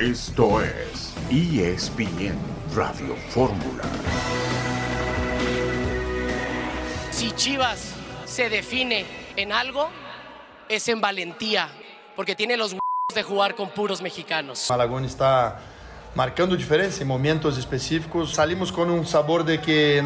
[0.00, 2.34] Esto es ESPN
[2.74, 3.82] Radio Fórmula.
[7.10, 7.92] Si Chivas
[8.24, 9.04] se define
[9.36, 9.90] en algo,
[10.70, 11.68] es en valentía,
[12.16, 14.68] porque tiene los huevos de jugar con puros mexicanos.
[14.70, 15.60] Malagón está
[16.14, 18.32] marcando diferencia en momentos específicos.
[18.32, 20.02] Salimos con un sabor de que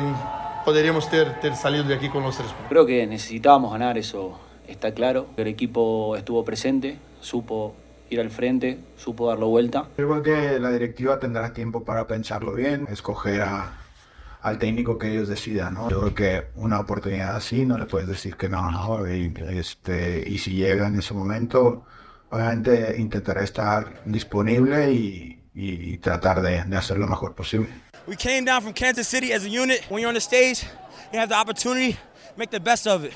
[0.65, 2.49] podríamos ter, ter salido de aquí con los tres.
[2.69, 5.29] Creo que necesitábamos ganar, eso está claro.
[5.37, 7.77] El equipo estuvo presente, supo
[8.11, 9.88] ir al frente, supo darlo vuelta.
[9.97, 13.79] Creo que la directiva tendrá tiempo para pensarlo bien, escoger a,
[14.42, 15.74] al técnico que ellos decidan.
[15.74, 15.91] ¿no?
[15.91, 19.09] Yo creo que una oportunidad así no le puedes decir que no, ¿no?
[19.12, 21.84] Y, este, y si llega en ese momento,
[22.30, 27.68] obviamente intentaré estar disponible y, y tratar de, de hacer lo mejor posible.
[28.07, 29.82] We came down from Kansas City as a unit.
[29.88, 30.66] When you're on the stage,
[31.10, 31.96] you have the opportunity,
[32.37, 33.15] make the best of it.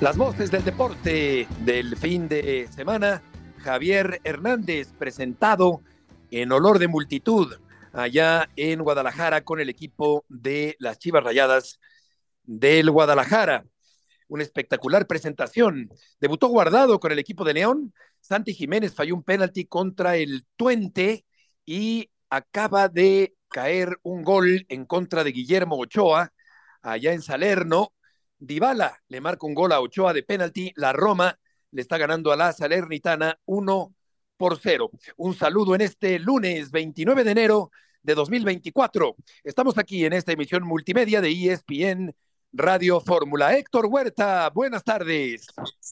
[0.00, 3.20] Las voces del deporte del fin de semana.
[3.58, 5.82] Javier Hernández presentado
[6.30, 7.52] en olor de multitud
[7.92, 11.80] allá en Guadalajara con el equipo de las Chivas Rayadas
[12.44, 13.64] del Guadalajara.
[14.28, 15.90] Una espectacular presentación.
[16.20, 17.92] Debutó guardado con el equipo de León.
[18.20, 21.24] Santi Jiménez falló un penalti contra el Tuente
[21.66, 26.32] y acaba de caer un gol en contra de Guillermo Ochoa
[26.82, 27.94] allá en Salerno
[28.38, 30.72] Dybala le marca un gol a Ochoa de penalti.
[30.76, 31.38] La Roma
[31.72, 33.94] le está ganando a la Salernitana 1
[34.36, 34.90] por 0.
[35.16, 37.70] Un saludo en este lunes 29 de enero
[38.02, 39.16] de 2024.
[39.42, 42.14] Estamos aquí en esta emisión multimedia de ESPN
[42.52, 43.56] Radio Fórmula.
[43.56, 45.48] Héctor Huerta, buenas tardes.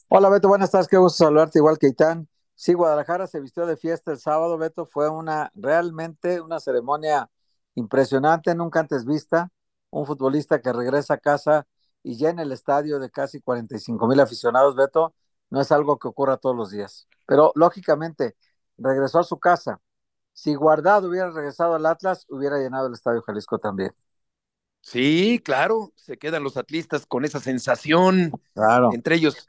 [0.07, 2.27] Hola Beto, buenas tardes, qué gusto saludarte igual que Itán.
[2.55, 7.29] Sí, Guadalajara se vistió de fiesta el sábado, Beto, fue una realmente una ceremonia
[7.75, 9.51] impresionante, nunca antes vista.
[9.89, 11.67] Un futbolista que regresa a casa
[12.11, 15.13] y llena el estadio de casi 45 mil aficionados, Beto,
[15.49, 17.07] no es algo que ocurra todos los días.
[17.25, 18.35] Pero lógicamente,
[18.77, 19.81] regresó a su casa.
[20.33, 23.91] Si Guardado hubiera regresado al Atlas, hubiera llenado el estadio Jalisco también.
[24.81, 28.39] Sí, claro, se quedan los atlistas con esa sensación.
[28.53, 28.89] Claro.
[28.89, 29.45] Entre ellos,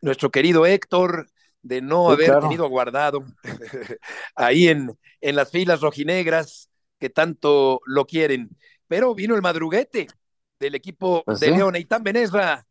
[0.00, 1.30] nuestro querido Héctor,
[1.62, 2.38] de no Sí, haber claro.
[2.38, 3.24] tenido guardado
[4.34, 8.50] ahí en, en las filas rojinegras que tanto lo quieren.
[8.86, 10.08] Pero vino el madruguete
[10.58, 11.52] del equipo Pues de sí.
[11.54, 12.64] León, Benesra.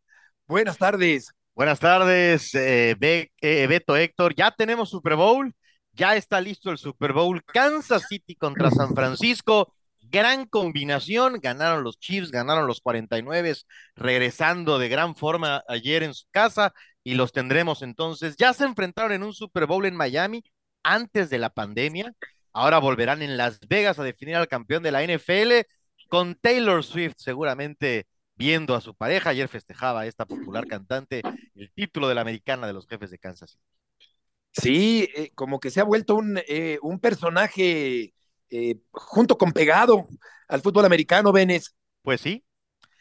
[0.46, 1.30] Buenas tardes.
[1.54, 4.34] Buenas tardes, eh, Be- eh, Beto Héctor.
[4.34, 5.52] Ya tenemos Super Bowl,
[5.92, 7.42] ya está listo el Super Bowl.
[7.44, 9.74] Kansas City contra San Francisco.
[10.00, 11.38] Gran combinación.
[11.42, 13.54] Ganaron los Chiefs, ganaron los 49,
[13.96, 16.72] regresando de gran forma ayer en su casa
[17.02, 18.36] y los tendremos entonces.
[18.36, 20.44] Ya se enfrentaron en un Super Bowl en Miami
[20.84, 22.12] antes de la pandemia.
[22.52, 25.66] Ahora volverán en Las Vegas a definir al campeón de la NFL
[26.08, 29.30] con Taylor Swift seguramente viendo a su pareja.
[29.30, 31.22] Ayer festejaba esta popular cantante
[31.54, 33.62] el título de la americana de los jefes de Kansas City.
[34.52, 38.14] Sí, eh, como que se ha vuelto un, eh, un personaje
[38.50, 40.08] eh, junto con pegado
[40.48, 41.76] al fútbol americano, Benes.
[42.02, 42.44] Pues sí,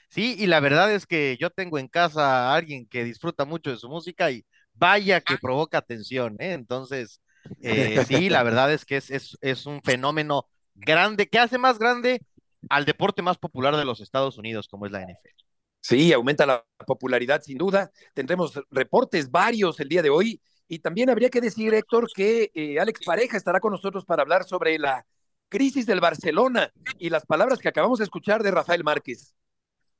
[0.09, 3.71] sí, y la verdad es que yo tengo en casa a alguien que disfruta mucho
[3.71, 6.53] de su música y vaya que provoca atención, ¿eh?
[6.53, 7.21] Entonces,
[8.07, 12.21] sí, la verdad es que es, es, es un fenómeno grande, que hace más grande
[12.69, 15.45] al deporte más popular de los Estados Unidos, como es la NFL.
[15.79, 17.91] Sí, aumenta la popularidad sin duda.
[18.13, 20.41] Tendremos reportes varios el día de hoy.
[20.67, 24.43] Y también habría que decir, Héctor, que eh, Alex Pareja estará con nosotros para hablar
[24.43, 25.05] sobre la
[25.49, 29.33] crisis del Barcelona y las palabras que acabamos de escuchar de Rafael Márquez.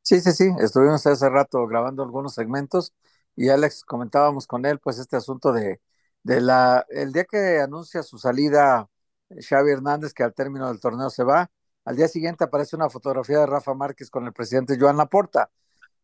[0.02, 2.94] Sí, sí, sí, estuvimos hace rato grabando algunos segmentos
[3.36, 5.82] y Alex comentábamos con él pues este asunto de,
[6.24, 8.90] de la, el día que anuncia su salida
[9.30, 11.52] eh, Xavi Hernández que al término del torneo se va,
[11.88, 15.50] al día siguiente aparece una fotografía de Rafa Márquez con el presidente Joan Laporta.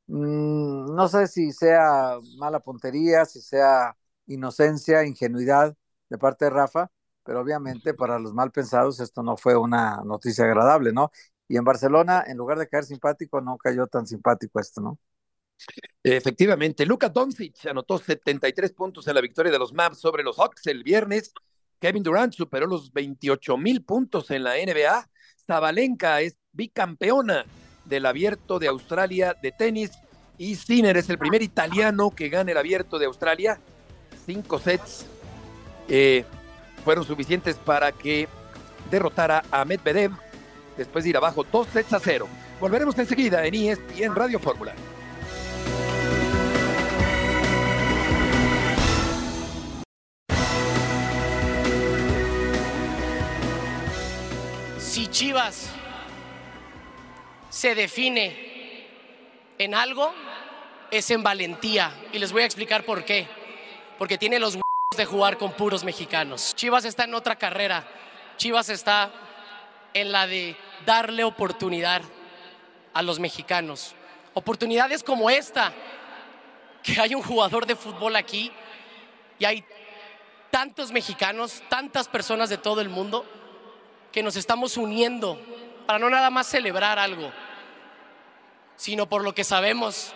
[0.07, 3.93] Mm, no sé si sea mala puntería, si sea
[4.27, 5.75] inocencia, ingenuidad
[6.09, 6.89] de parte de Rafa,
[7.25, 11.11] pero obviamente para los mal pensados esto no fue una noticia agradable, ¿no?
[11.49, 14.97] Y en Barcelona, en lugar de caer simpático, no cayó tan simpático esto, ¿no?
[16.01, 20.66] Efectivamente, Luka Doncic anotó 73 puntos en la victoria de los Mavs sobre los Hawks
[20.67, 21.34] el viernes.
[21.81, 25.09] Kevin Durant superó los 28 mil puntos en la NBA.
[25.45, 27.45] Zabalenka es bicampeona
[27.85, 29.91] del Abierto de Australia de tenis
[30.37, 33.59] y Sinner es el primer italiano que gana el Abierto de Australia.
[34.25, 35.05] Cinco sets
[35.87, 36.23] eh,
[36.84, 38.28] fueron suficientes para que
[38.90, 40.11] derrotara a Medvedev
[40.78, 42.28] después de ir abajo dos sets a cero.
[42.59, 44.73] Volveremos enseguida en ESPN Radio Fórmula.
[55.23, 55.70] Chivas
[57.49, 58.85] se define
[59.58, 60.14] en algo,
[60.91, 61.93] es en valentía.
[62.11, 63.25] Y les voy a explicar por qué.
[63.97, 64.58] porque tiene los
[64.97, 66.53] de jugar con puros mexicanos.
[66.55, 67.87] Chivas está en otra carrera.
[68.35, 69.14] Chivas está
[69.93, 72.02] en la de darle oportunidad
[72.93, 73.96] a los mexicanos.
[74.34, 75.72] Oportunidades como esta,
[76.84, 78.52] que hay un jugador de fútbol aquí
[79.40, 79.64] y hay
[80.52, 83.25] tantos mexicanos, tantas personas de todo el mundo
[84.13, 85.41] que nos estamos uniendo
[85.87, 87.31] para no nada más celebrar algo,
[88.77, 90.13] sino por lo que sabemos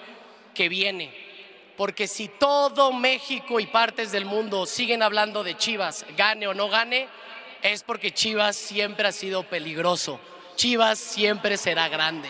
[0.53, 1.13] que viene.
[1.75, 6.69] Porque si todo México y partes del mundo siguen hablando de Chivas, gane o no
[6.69, 7.07] gane,
[7.63, 10.19] es porque Chivas siempre ha sido peligroso.
[10.55, 12.29] Chivas siempre será grande.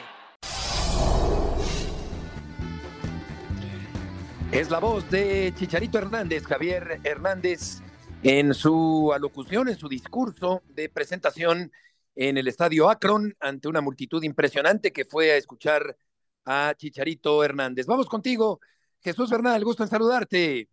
[4.52, 7.82] Es la voz de Chicharito Hernández, Javier Hernández,
[8.30, 11.72] en su alocución, en su discurso de presentación
[12.14, 15.96] en el estadio Akron ante una multitud impresionante que fue a escuchar
[16.44, 17.86] a Chicharito Hernández.
[17.88, 18.60] Vamos contigo,
[19.02, 20.68] Jesús Bernal, gusto en saludarte.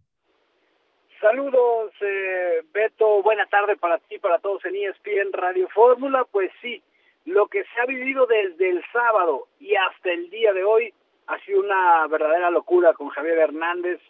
[1.20, 6.26] Saludos, eh, Beto, buena tarde para ti, para todos en ESPN Radio Fórmula.
[6.32, 6.82] Pues sí,
[7.24, 10.92] lo que se ha vivido desde el sábado y hasta el día de hoy
[11.28, 14.00] ha sido una verdadera locura con Javier Hernández,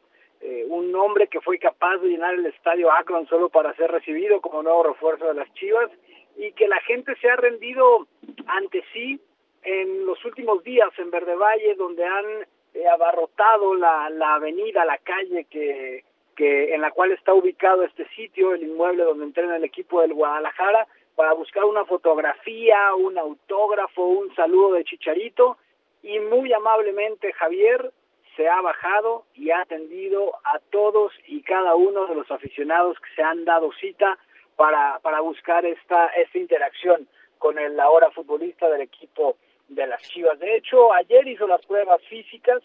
[0.46, 4.42] eh, un hombre que fue capaz de llenar el estadio Akron solo para ser recibido
[4.42, 5.90] como nuevo refuerzo de las Chivas
[6.36, 8.06] y que la gente se ha rendido
[8.46, 9.18] ante sí
[9.62, 12.26] en los últimos días en Verde Valle, donde han
[12.74, 16.04] eh, abarrotado la, la avenida, la calle que,
[16.36, 20.12] que en la cual está ubicado este sitio, el inmueble donde entrena el equipo del
[20.12, 25.56] Guadalajara, para buscar una fotografía, un autógrafo, un saludo de Chicharito,
[26.02, 27.90] y muy amablemente Javier
[28.36, 33.14] se ha bajado y ha atendido a todos y cada uno de los aficionados que
[33.14, 34.18] se han dado cita
[34.56, 37.08] para, para buscar esta, esta interacción
[37.38, 39.36] con el ahora futbolista del equipo
[39.68, 40.38] de las Chivas.
[40.38, 42.62] De hecho, ayer hizo las pruebas físicas,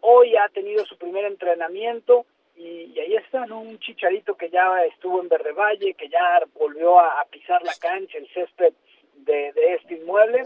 [0.00, 2.26] hoy ha tenido su primer entrenamiento
[2.56, 3.42] y, ahí está.
[3.42, 8.18] Un chicharito que ya estuvo en Verde Valle, que ya volvió a, pisar la cancha,
[8.18, 8.72] el césped
[9.14, 10.42] de, de, este inmueble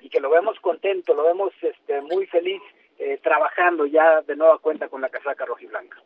[0.00, 2.60] y que lo vemos contento, lo vemos este, muy feliz
[3.02, 5.96] eh, trabajando ya de nueva cuenta con la casaca rojiblanca.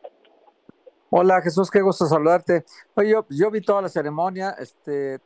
[1.09, 2.63] Hola Jesús, qué gusto saludarte.
[2.93, 5.19] Oye, yo, yo vi toda la ceremonia, este,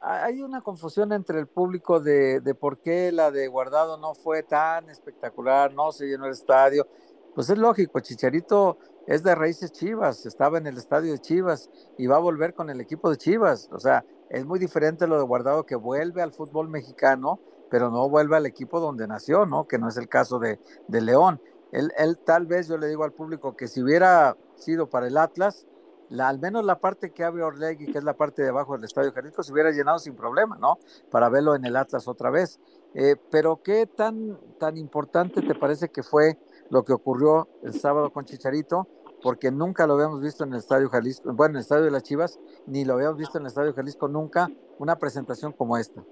[0.00, 4.42] hay una confusión entre el público de, de, por qué la de Guardado no fue
[4.42, 6.86] tan espectacular, no se llenó el estadio.
[7.34, 12.06] Pues es lógico, Chicharito es de raíces Chivas, estaba en el estadio de Chivas y
[12.06, 13.68] va a volver con el equipo de Chivas.
[13.72, 17.40] O sea, es muy diferente lo de Guardado que vuelve al fútbol mexicano,
[17.70, 19.66] pero no vuelve al equipo donde nació, ¿no?
[19.66, 20.58] Que no es el caso de,
[20.88, 21.40] de León.
[21.72, 25.16] Él, él tal vez, yo le digo al público que si hubiera sido para el
[25.16, 25.66] Atlas,
[26.10, 28.84] la, al menos la parte que abre Orlegui, que es la parte de abajo del
[28.84, 30.78] Estadio Jalisco, se hubiera llenado sin problema, ¿no?
[31.08, 32.58] Para verlo en el Atlas otra vez.
[32.94, 36.36] Eh, pero ¿qué tan, tan importante te parece que fue
[36.68, 38.88] lo que ocurrió el sábado con Chicharito?
[39.22, 42.02] Porque nunca lo habíamos visto en el Estadio Jalisco, bueno, en el Estadio de las
[42.02, 46.02] Chivas, ni lo habíamos visto en el Estadio Jalisco nunca, una presentación como esta.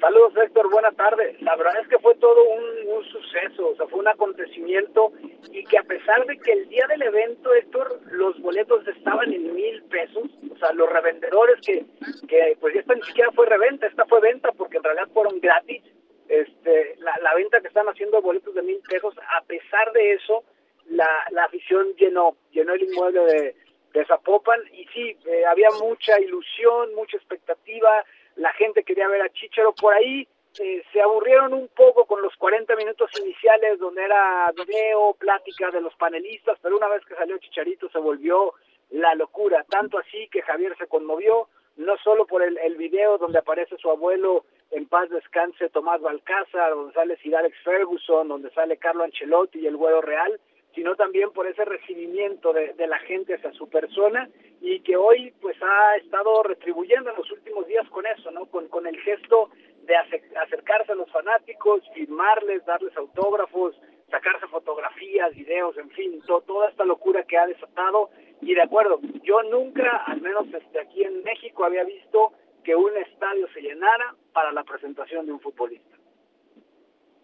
[0.00, 1.36] Saludos Héctor, buena tarde.
[1.40, 2.68] La verdad es que fue todo un,
[3.04, 5.12] suceso, o sea, fue un acontecimiento
[5.50, 9.54] y que a pesar de que el día del evento, Héctor, los boletos estaban en
[9.54, 11.84] mil pesos, o sea, los revendedores que,
[12.28, 15.82] que pues esta ni siquiera fue reventa, esta fue venta porque en realidad fueron gratis,
[16.28, 20.44] este, la, venta que están haciendo boletos de mil pesos, a pesar de eso,
[20.90, 21.08] la,
[21.44, 23.56] afición llenó, llenó el inmueble de,
[23.94, 28.04] de Zapopan y sí, eh, había mucha ilusión, mucha expectativa,
[28.38, 30.26] la gente quería ver a Chichero por ahí,
[30.60, 35.80] eh, se aburrieron un poco con los 40 minutos iniciales donde era video, plática de
[35.80, 38.54] los panelistas, pero una vez que salió Chicharito se volvió
[38.90, 43.76] la locura, tanto así que Javier se conmovió, no solo por el, video donde aparece
[43.76, 49.04] su abuelo en paz descanse Tomás Balcázar, donde sale Sir Alex Ferguson, donde sale Carlo
[49.04, 50.40] Ancelotti y el Güero Real,
[50.78, 54.30] sino también por ese recibimiento de, la gente hacia su persona
[54.60, 58.46] y que hoy pues ha estado retribuyendo en los últimos días con eso, ¿no?
[58.46, 59.50] Con, con el gesto
[59.82, 63.74] de acercarse a los fanáticos, firmarles, darles autógrafos,
[64.08, 68.10] sacarse fotografías, videos, en fin, to, toda esta locura que ha desatado.
[68.40, 72.96] Y de acuerdo, yo nunca, al menos este, aquí en México, había visto que un
[72.98, 75.96] estadio se llenara para la presentación de un futbolista.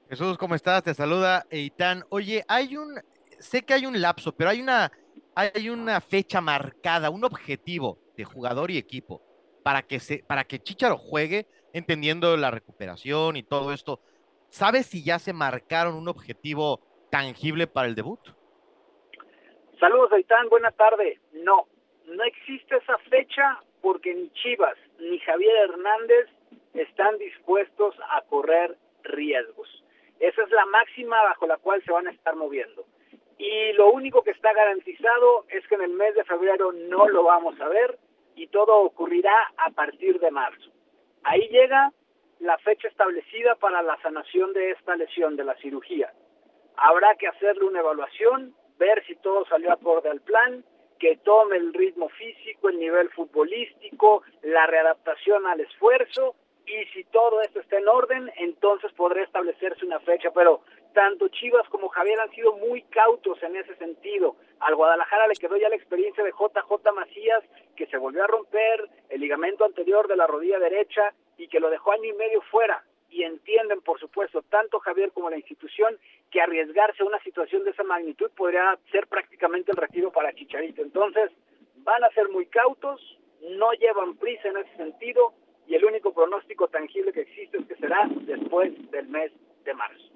[0.09, 0.83] Jesús, ¿cómo estás?
[0.83, 2.03] Te saluda Eitan.
[2.11, 3.01] Oye, hay un,
[3.45, 4.91] sé que hay un lapso, pero hay una,
[5.35, 9.23] hay una fecha marcada, un objetivo de jugador y equipo
[9.63, 14.01] para que se, para que Chicharo juegue, entendiendo la recuperación y todo esto.
[14.49, 18.21] ¿Sabes si ya se marcaron un objetivo tangible para el debut?
[19.81, 21.21] Saludos, Aitán, buena tarde.
[21.33, 21.67] No,
[22.07, 26.29] no existe esa fecha porque ni Chivas ni Javier Hernández
[26.73, 29.69] están dispuestos a correr riesgos.
[30.21, 32.87] Esa es la máxima bajo la cual se van a estar moviendo
[33.39, 37.25] y lo único que está garantizado es que en el mes de febrero no lo
[37.25, 37.99] vamos a ver
[38.37, 40.71] y todo ocurrirá a partir de marzo.
[41.25, 41.93] Ahí llega
[42.41, 46.13] la fecha establecida para la sanación de esta lesión, de la cirugía.
[46.77, 50.65] Habrá que hacerle una evaluación, ver si todo salió acorde al plan,
[50.99, 56.35] que tome el ritmo físico, el nivel futbolístico, la readaptación al esfuerzo
[56.67, 60.63] y si todo esto está en orden, entonces podrá establecerse una fecha, pero
[60.95, 64.37] tanto Chivas como Javier han sido muy cautos en ese sentido.
[64.61, 67.45] Al Guadalajara le quedó ya la experiencia de JJ Macías,
[67.77, 71.69] que se volvió a romper el ligamento anterior de la rodilla derecha y que lo
[71.69, 72.83] dejó año y medio fuera.
[73.11, 75.99] Y entienden, por supuesto, tanto Javier como la institución,
[76.31, 80.83] que arriesgarse a una situación de esa magnitud podría ser prácticamente el retiro para Chicharito.
[80.83, 81.31] Entonces,
[81.77, 83.01] van a ser muy cautos,
[83.43, 85.35] no llevan prisa en ese sentido,
[85.67, 89.33] y el único pronóstico tangible que existe es que será después del mes
[89.65, 90.14] de marzo.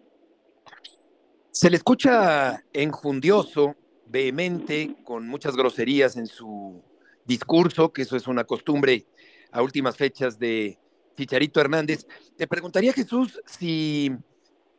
[1.59, 3.75] Se le escucha enjundioso,
[4.07, 6.85] vehemente, con muchas groserías en su
[7.25, 9.07] discurso, que eso es una costumbre
[9.51, 10.79] a últimas fechas de
[11.17, 12.07] Chicharito Hernández.
[12.37, 14.13] Te preguntaría, Jesús, si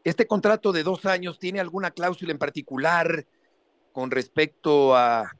[0.05, 3.27] este contrato de dos años tiene alguna cláusula en particular
[3.91, 5.35] con respecto a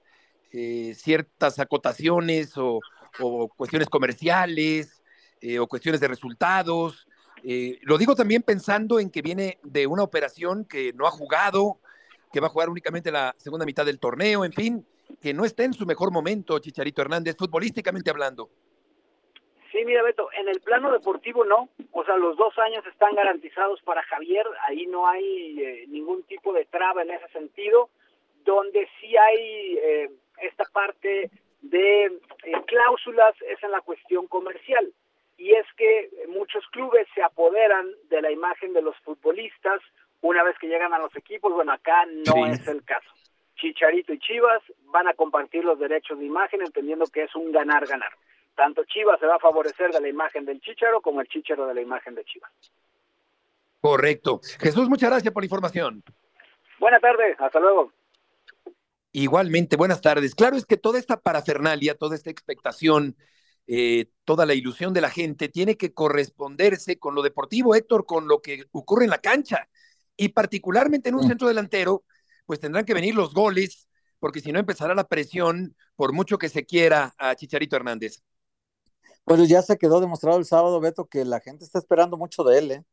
[0.51, 2.81] eh, ciertas acotaciones o,
[3.55, 5.01] cuestiones comerciales
[5.39, 7.07] eh, o cuestiones de resultados
[7.43, 11.77] eh, lo digo también pensando en que viene de una operación que no ha jugado,
[12.31, 14.85] que va a jugar únicamente la segunda mitad del torneo, en fin,
[15.21, 18.49] que no está en su mejor momento, Chicharito Hernández, futbolísticamente hablando.
[19.71, 23.81] Sí, mira Beto, en el plano deportivo no, o sea, los dos años están garantizados
[23.83, 27.89] para Javier, ahí no hay eh, ningún tipo de traba en ese sentido,
[28.43, 31.29] donde sí hay eh, esta parte
[31.61, 32.19] de
[32.65, 34.91] cláusulas es en la cuestión comercial
[35.39, 39.79] y es que muchos clubes se apoderan de la imagen de los futbolistas
[40.21, 41.53] una vez que llegan a los equipos.
[41.53, 43.09] Bueno, acá no es el caso.
[43.55, 48.11] Chicharito y Chivas van a compartir los derechos de imagen entendiendo que es un ganar-ganar.
[48.53, 51.73] Tanto Chivas se va a favorecer de la imagen del Chicharo como el Chicharo de
[51.73, 52.51] la imagen de Chivas.
[53.79, 54.41] Correcto.
[54.59, 56.03] Jesús, muchas gracias por la información.
[56.79, 57.93] Buenas tardes, hasta luego.
[59.13, 60.35] Igualmente, buenas tardes.
[60.35, 63.15] Claro es que toda esta parafernalia, toda esta expectación
[63.71, 68.27] eh, toda la ilusión de la gente tiene que corresponderse con lo deportivo, Héctor, con
[68.27, 69.69] lo que ocurre en la cancha.
[70.17, 72.03] Y particularmente en un centro delantero,
[72.47, 76.49] pues tendrán que venir los goles, porque si no empezará la presión, por mucho que
[76.49, 78.23] se quiera, a Chicharito Hernández.
[79.23, 82.57] Pues ya se quedó demostrado el sábado, Beto, que la gente está esperando mucho de
[82.57, 82.71] él.
[82.71, 82.83] ¿eh?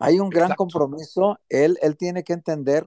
[0.00, 1.38] Hay un gran compromiso.
[1.48, 2.84] Él, él tiene que entender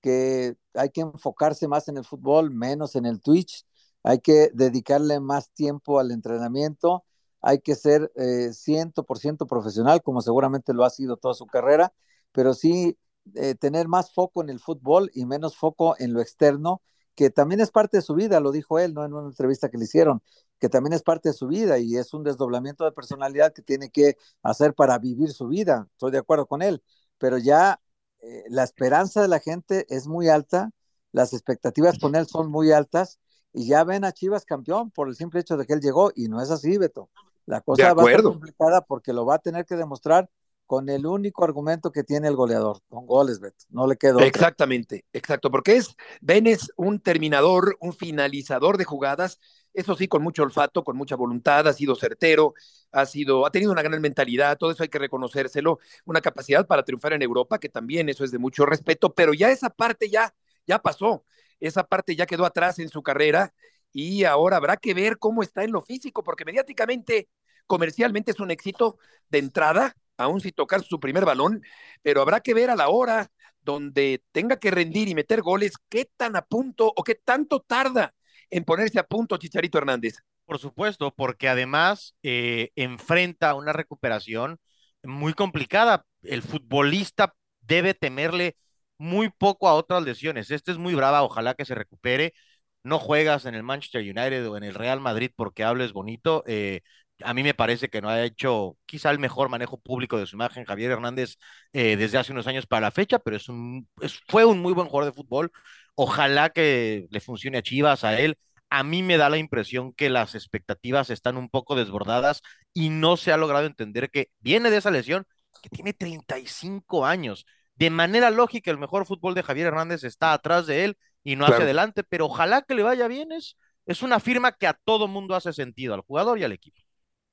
[0.00, 3.66] que hay que enfocarse más en el fútbol, menos en el Twitch
[4.02, 7.04] hay que dedicarle más tiempo al entrenamiento,
[7.40, 11.92] hay que ser eh, 100% profesional, como seguramente lo ha sido toda su carrera,
[12.32, 12.98] pero sí
[13.34, 16.82] eh, tener más foco en el fútbol y menos foco en lo externo,
[17.14, 19.04] que también es parte de su vida, lo dijo él, ¿no?
[19.04, 20.22] En una entrevista que le hicieron,
[20.60, 23.90] que también es parte de su vida y es un desdoblamiento de personalidad que tiene
[23.90, 25.88] que hacer para vivir su vida.
[25.92, 26.82] Estoy de acuerdo con él,
[27.18, 27.80] pero ya
[28.20, 30.70] eh, la esperanza de la gente es muy alta,
[31.12, 33.18] las expectativas con él son muy altas
[33.52, 36.28] y ya ven a Chivas campeón por el simple hecho de que él llegó y
[36.28, 37.10] no es así, Beto.
[37.46, 40.28] La cosa va a ser complicada porque lo va a tener que demostrar
[40.66, 43.64] con el único argumento que tiene el goleador, con goles, Beto.
[43.70, 44.20] No le quedó.
[44.20, 49.40] Exactamente, exacto, porque es, Ben es un terminador, un finalizador de jugadas,
[49.72, 52.52] eso sí, con mucho olfato, con mucha voluntad, ha sido certero,
[52.92, 56.82] ha sido, ha tenido una gran mentalidad, todo eso hay que reconocérselo, una capacidad para
[56.82, 60.34] triunfar en Europa, que también eso es de mucho respeto, pero ya esa parte ya,
[60.66, 61.24] ya pasó
[61.60, 63.52] esa parte ya quedó atrás en su carrera
[63.92, 67.28] y ahora habrá que ver cómo está en lo físico, porque mediáticamente,
[67.66, 68.98] comercialmente es un éxito
[69.28, 71.62] de entrada, aún si tocar su primer balón,
[72.02, 76.10] pero habrá que ver a la hora donde tenga que rendir y meter goles, qué
[76.16, 78.14] tan a punto o qué tanto tarda
[78.50, 80.16] en ponerse a punto Chicharito Hernández.
[80.46, 84.58] Por supuesto, porque además eh, enfrenta una recuperación
[85.02, 86.06] muy complicada.
[86.22, 88.56] El futbolista debe temerle
[88.98, 90.50] muy poco a otras lesiones.
[90.50, 92.34] Este es muy brava, ojalá que se recupere.
[92.82, 96.44] No juegas en el Manchester United o en el Real Madrid porque hables bonito.
[96.46, 96.80] Eh,
[97.24, 100.36] a mí me parece que no ha hecho quizá el mejor manejo público de su
[100.36, 101.36] imagen Javier Hernández
[101.72, 103.88] eh, desde hace unos años para la fecha, pero es un,
[104.28, 105.50] fue un muy buen jugador de fútbol.
[105.94, 108.38] Ojalá que le funcione a Chivas, a él.
[108.70, 112.42] A mí me da la impresión que las expectativas están un poco desbordadas
[112.74, 115.26] y no se ha logrado entender que viene de esa lesión,
[115.62, 117.46] que tiene 35 años
[117.78, 121.44] de manera lógica el mejor fútbol de Javier Hernández está atrás de él y no
[121.44, 123.30] hacia adelante, pero ojalá que le vaya bien.
[123.30, 123.56] Es,
[123.86, 126.82] es una firma que a todo mundo hace sentido, al jugador y al equipo.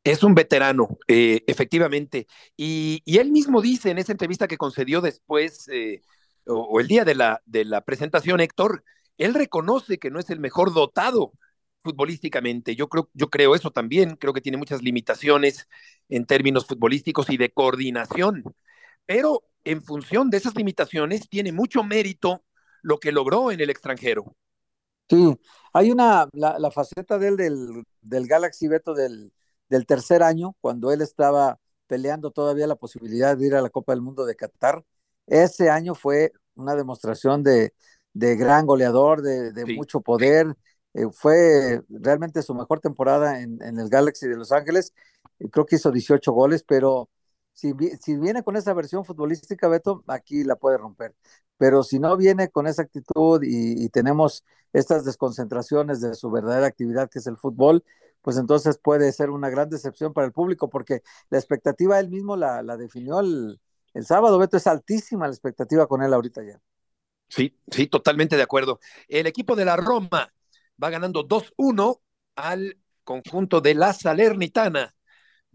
[0.03, 2.27] Es un veterano, eh, efectivamente.
[2.55, 6.01] Y, él mismo dice en esa entrevista que concedió después eh,
[6.45, 8.83] o, el día de la, de la presentación, Héctor,
[9.17, 11.33] él reconoce que no es el mejor dotado
[11.83, 12.75] futbolísticamente.
[12.75, 15.67] Yo creo, yo creo eso también, creo que tiene muchas limitaciones
[16.09, 18.43] en términos futbolísticos y de coordinación,
[19.07, 22.43] pero en función de esas limitaciones tiene mucho mérito
[22.81, 24.35] lo que logró en el extranjero.
[25.09, 25.37] Sí,
[25.73, 29.31] hay una, la, faceta de él del, del Galaxy Beto del,
[29.69, 33.93] del tercer año, cuando él estaba peleando todavía la posibilidad de ir a la Copa
[33.93, 34.83] del Mundo de Qatar.
[35.27, 37.73] Ese año fue una demostración de,
[38.13, 40.55] de gran goleador, de, de mucho poder.
[40.93, 44.93] Eh, fue realmente su mejor temporada en, en, el Galaxy de Los Ángeles.
[45.51, 47.09] Creo que hizo 18 goles, pero
[47.55, 47.73] si,
[48.17, 51.15] viene con esa versión futbolística, Beto, aquí la puede romper.
[51.57, 54.43] Pero si no viene con esa actitud y, tenemos
[54.73, 57.83] estas desconcentraciones de su verdadera actividad, que es el fútbol,
[58.21, 62.35] pues entonces puede ser una gran decepción para el público, porque la expectativa él mismo
[62.35, 63.59] la, la definió el,
[63.93, 66.59] el sábado, Beto, es altísima la expectativa con él ahorita ya.
[67.29, 68.79] Sí, sí, totalmente de acuerdo.
[69.07, 70.33] El equipo de la Roma
[70.81, 72.01] va ganando 2-1
[72.35, 74.94] al conjunto de la Salernitana.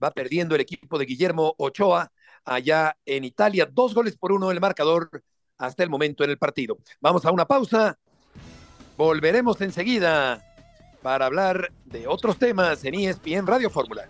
[0.03, 2.11] Va perdiendo el equipo de Guillermo Ochoa
[2.45, 3.69] allá en Italia.
[3.71, 5.23] Dos goles por uno el marcador
[5.59, 6.79] hasta el momento en el partido.
[7.01, 7.99] Vamos a una pausa.
[8.97, 10.45] Volveremos enseguida
[11.03, 14.09] para hablar de otros temas en ESPN Radio Fórmula.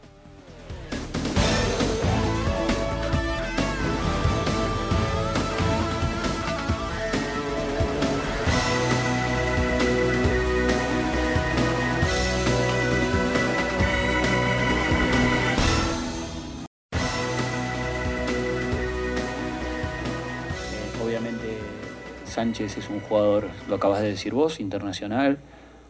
[22.30, 25.38] Sánchez es un jugador, lo acabas de decir vos, internacional,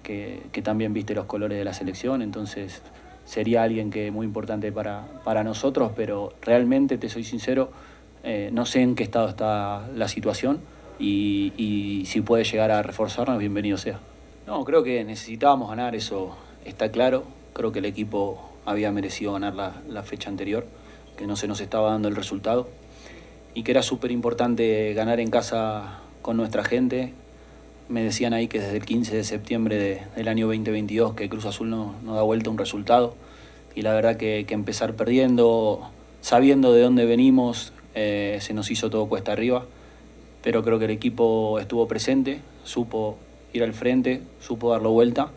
[0.03, 2.83] que, también viste los colores de la selección, entonces
[3.25, 7.71] sería alguien que muy importante para, para nosotros, pero realmente, te soy sincero,
[8.25, 10.61] eh, no sé en qué estado está la situación
[10.99, 14.01] y, si puede llegar a reforzarnos, bienvenido sea.
[14.47, 17.25] No, creo que necesitábamos ganar, eso está claro.
[17.53, 20.67] Creo que el equipo había merecido ganar la, la fecha anterior,
[21.17, 22.69] que no se nos estaba dando el resultado
[23.55, 27.13] y que era súper importante ganar en casa con nuestra gente,
[27.89, 31.71] me decían ahí que desde el 15 de septiembre del año 2022 que Cruz Azul
[31.71, 33.15] no, no, da vuelta un resultado.
[33.75, 38.91] Y la verdad que, que empezar perdiendo, sabiendo de dónde venimos, eh, se nos hizo
[38.91, 39.67] todo cuesta arriba,
[40.43, 43.19] pero creo que el equipo estuvo presente, supo
[43.53, 45.31] ir al frente, supo darlo vuelta.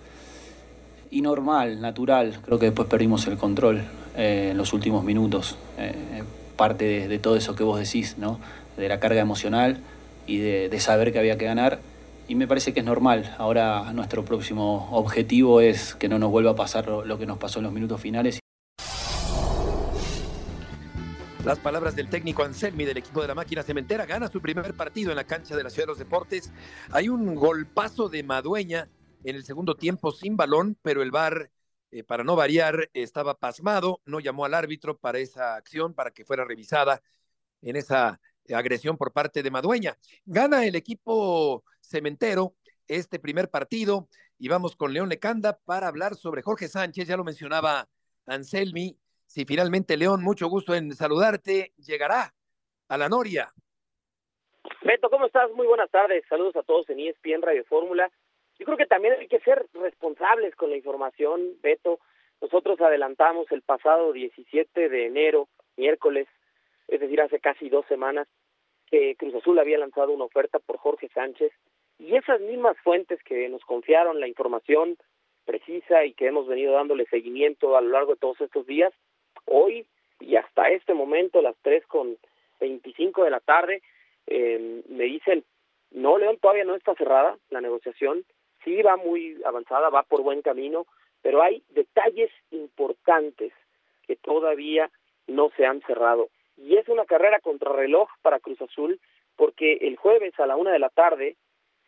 [1.09, 3.83] Y normal, natural, creo que después perdimos el control
[4.17, 6.23] eh, en los últimos minutos, eh,
[6.55, 8.39] parte de, de, todo eso que vos decís, ¿no?
[8.77, 9.79] de la carga emocional
[10.25, 11.79] y de, saber que había que ganar
[12.27, 13.35] y me parece que es normal.
[13.37, 17.59] Ahora nuestro próximo objetivo es que no nos vuelva a pasar lo que nos pasó
[17.59, 18.39] en los minutos finales.
[21.45, 25.11] Las palabras del técnico Anselmi del equipo de la máquina cementera gana su primer partido
[25.11, 26.53] en la cancha de la Ciudad de los Deportes.
[26.91, 28.87] Hay un golpazo de Madueña
[29.25, 31.51] en el segundo tiempo sin balón, pero el VAR,
[31.91, 36.23] eh, para no variar, estaba pasmado, no llamó al árbitro para esa acción, para que
[36.23, 37.01] fuera revisada
[37.61, 38.21] en esa
[38.53, 39.97] agresión por parte de Madueña.
[40.25, 42.55] Gana el equipo cementero
[42.87, 47.23] este primer partido y vamos con León Lecanda para hablar sobre Jorge Sánchez, ya lo
[47.23, 47.87] mencionaba
[48.25, 48.97] Anselmi.
[49.25, 52.33] Si finalmente León, mucho gusto en saludarte, llegará
[52.87, 53.53] a la Noria.
[54.83, 55.51] Beto, ¿cómo estás?
[55.53, 56.23] Muy buenas tardes.
[56.27, 58.11] Saludos a todos en ESPN Radio Fórmula.
[58.59, 61.99] Yo creo que también hay que ser responsables con la información, Beto.
[62.41, 66.27] Nosotros adelantamos el pasado 17 de enero, miércoles,
[66.87, 68.27] es decir, hace casi dos semanas,
[68.87, 71.51] que Cruz Azul había lanzado una oferta por Jorge Sánchez
[71.97, 74.97] y esas mismas fuentes que nos confiaron la información
[75.45, 78.93] precisa y que hemos venido dándole seguimiento a lo largo de todos estos días,
[79.45, 79.85] hoy
[80.19, 82.17] y hasta este momento, las tres con
[82.59, 83.81] 25 de la tarde,
[84.27, 85.43] eh, me dicen,
[85.91, 88.23] no, León, todavía no está cerrada la negociación,
[88.63, 90.85] sí va muy avanzada, va por buen camino,
[91.21, 93.53] pero hay detalles importantes
[94.07, 94.89] que todavía
[95.27, 98.99] no se han cerrado y es una carrera contrarreloj para Cruz Azul
[99.35, 101.35] porque el jueves a la una de la tarde,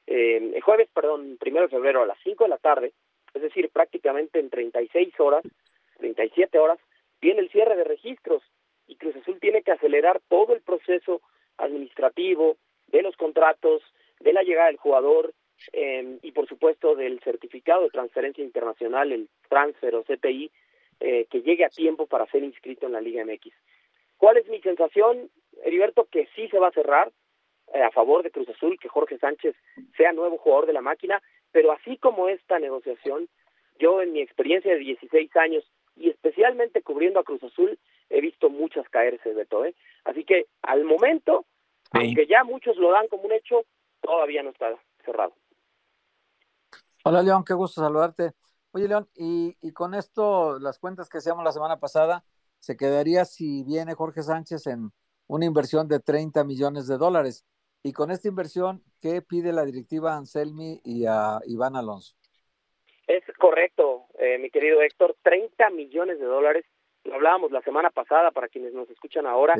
[0.07, 2.93] eh, el jueves, perdón, primero de febrero a las cinco de la tarde,
[3.33, 5.43] es decir, prácticamente en 36 horas,
[5.97, 6.79] 37 horas,
[7.21, 8.41] viene el cierre de registros
[8.87, 11.21] y Cruz Azul tiene que acelerar todo el proceso
[11.57, 13.81] administrativo de los contratos,
[14.19, 15.33] de la llegada del jugador
[15.73, 20.51] eh, y por supuesto del certificado de transferencia internacional, el transfer o CTI,
[20.99, 23.53] eh, que llegue a tiempo para ser inscrito en la Liga MX.
[24.17, 25.29] ¿Cuál es mi sensación,
[25.63, 26.07] Heriberto?
[26.11, 27.11] Que sí se va a cerrar
[27.73, 29.55] eh, a favor de Cruz Azul, que Jorge Sánchez
[29.97, 33.27] sea nuevo jugador de la máquina, pero así como esta negociación,
[33.79, 35.63] yo en mi experiencia de 16 años
[35.95, 39.65] y especialmente cubriendo a Cruz Azul, he visto muchas caerse, Beto.
[39.65, 39.73] ¿eh?
[40.03, 41.45] Así que al momento
[41.91, 43.63] aunque ya muchos lo dan como un hecho,
[44.01, 45.33] todavía no está cerrado.
[47.03, 48.33] Hola León, qué gusto saludarte.
[48.71, 52.23] Oye León, y, y con esto, las cuentas que hacíamos la semana pasada,
[52.65, 54.89] se quedaría si viene Jorge Sánchez en
[55.27, 57.45] una inversión de 30 millones de dólares.
[57.83, 62.15] Y con esta inversión, ¿qué pide la directiva a Anselmi y a Iván Alonso?
[63.05, 66.65] Es correcto, eh, mi querido Héctor, 30 millones de dólares.
[67.03, 69.53] Lo hablábamos la semana pasada para quienes nos escuchan ahora.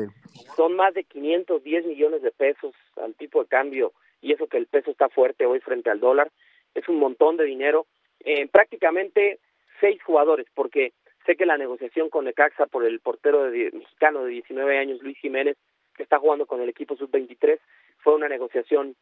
[0.56, 4.66] Son más de 510 millones de pesos al tipo de cambio y eso que el
[4.66, 6.32] peso está fuerte hoy frente al dólar.
[6.74, 7.86] Es un montón de dinero.
[8.18, 9.38] Eh, prácticamente
[9.80, 10.92] seis jugadores, porque
[11.26, 15.18] sé que la negociación con Necaxa por el portero de, mexicano de 19 años, Luis
[15.18, 15.56] Jiménez,
[15.94, 17.58] que está jugando con el equipo sub-23,
[17.98, 18.94] fue una negociación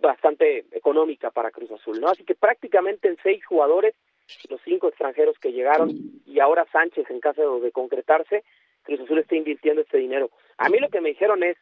[0.00, 2.08] bastante económica para Cruz Azul, ¿no?
[2.08, 3.94] Así que prácticamente en seis jugadores,
[4.48, 5.90] los cinco extranjeros que llegaron
[6.26, 8.44] y ahora Sánchez en caso de concretarse,
[8.82, 10.30] Cruz Azul está invirtiendo este dinero.
[10.56, 11.56] A mí lo que me dijeron es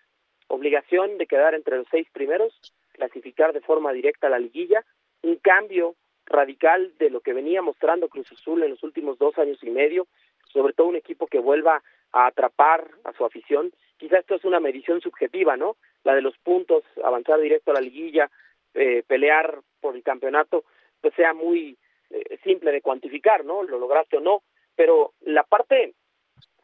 [0.49, 2.55] obligación de quedar entre los seis primeros,
[2.93, 4.85] clasificar de forma directa a la liguilla,
[5.23, 9.59] un cambio radical de lo que venía mostrando Cruz Azul en los últimos dos años
[9.63, 10.07] y medio,
[10.53, 13.73] sobre todo un equipo que vuelva a atrapar a su afición.
[13.97, 15.77] Quizá esto es una medición subjetiva, ¿no?
[16.07, 18.31] la de los puntos, avanzar directo a la liguilla,
[18.75, 20.65] eh, pelear por el campeonato,
[21.01, 21.77] pues sea muy
[22.11, 23.65] eh, simple de cuantificar, ¿no?
[23.65, 24.43] Lo lograste o no,
[24.77, 25.95] pero la parte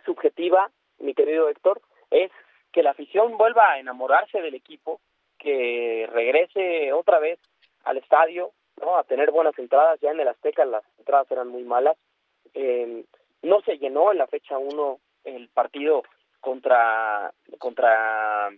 [0.04, 0.70] subjetiva,
[1.00, 2.30] mi querido Héctor, es
[2.70, 5.00] que la afición vuelva a enamorarse del equipo,
[5.38, 7.40] que regrese otra vez
[7.82, 8.98] al estadio, ¿no?
[8.98, 11.96] A tener buenas entradas, ya en el Azteca las entradas eran muy malas,
[12.54, 13.04] eh,
[13.42, 16.02] no se llenó en la fecha 1 el partido
[16.40, 18.50] contra contra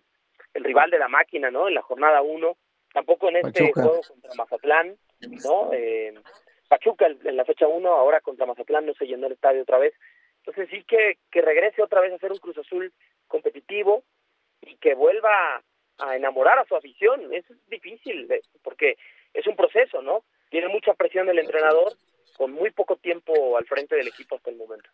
[0.55, 1.69] el rival de la máquina, ¿no?
[1.69, 2.57] En la jornada 1,
[2.93, 4.97] tampoco en este juego contra Mazatlán,
[5.45, 5.73] ¿no?
[5.73, 6.15] Eh,
[6.69, 9.95] Pachuca en la fecha 1, ahora contra Mazatlán no se llenó el estadio otra vez.
[10.39, 12.93] Entonces sí que, que regrese otra vez a ser un Cruz Azul
[13.27, 14.05] competitivo
[14.61, 15.63] y que vuelva
[15.99, 17.33] a enamorar a su afición.
[17.33, 18.97] Eso es difícil, eh, porque
[19.35, 20.25] es un proceso, ¿no?
[20.49, 21.93] Tiene mucha presión el entrenador
[22.37, 24.89] con muy poco tiempo al frente del equipo hasta el momento.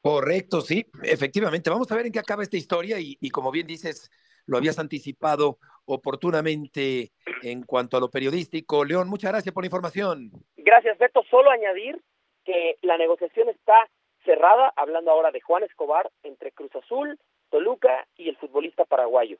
[0.00, 1.70] Correcto, sí, efectivamente.
[1.70, 4.10] Vamos a ver en qué acaba esta historia y, como bien dices,
[4.46, 8.84] lo habías anticipado oportunamente en cuanto a lo periodístico.
[8.84, 10.32] León, muchas gracias por la información.
[10.56, 11.22] Gracias, Beto.
[11.30, 12.02] Solo añadir
[12.44, 13.88] que la negociación está
[14.24, 17.18] cerrada, hablando ahora de Juan Escobar, entre Cruz Azul,
[17.50, 19.38] Toluca y el futbolista paraguayo.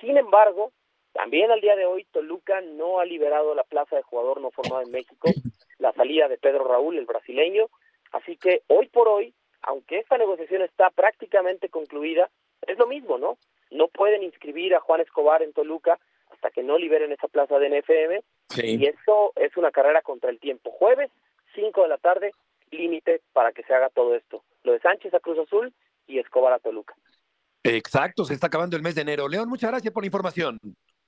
[0.00, 0.72] Sin embargo,
[1.12, 4.82] también al día de hoy Toluca no ha liberado la plaza de jugador no formado
[4.82, 5.30] en México,
[5.78, 7.66] la salida de Pedro Raúl, el brasileño.
[8.12, 12.30] Así que hoy por hoy aunque esta negociación está prácticamente concluida,
[12.66, 13.38] es lo mismo, ¿no?
[13.70, 15.98] No pueden inscribir a Juan Escobar en Toluca
[16.30, 18.22] hasta que no liberen esa plaza de NFM.
[18.62, 20.70] Y eso es una carrera contra el tiempo.
[20.70, 21.10] Jueves,
[21.54, 22.32] 5 de la tarde,
[22.70, 24.42] límite para que se haga todo esto.
[24.62, 25.72] Lo de Sánchez a Cruz Azul
[26.06, 26.94] y Escobar a Toluca.
[27.62, 29.28] Exacto, se está acabando el mes de enero.
[29.28, 30.58] León, muchas gracias por la información.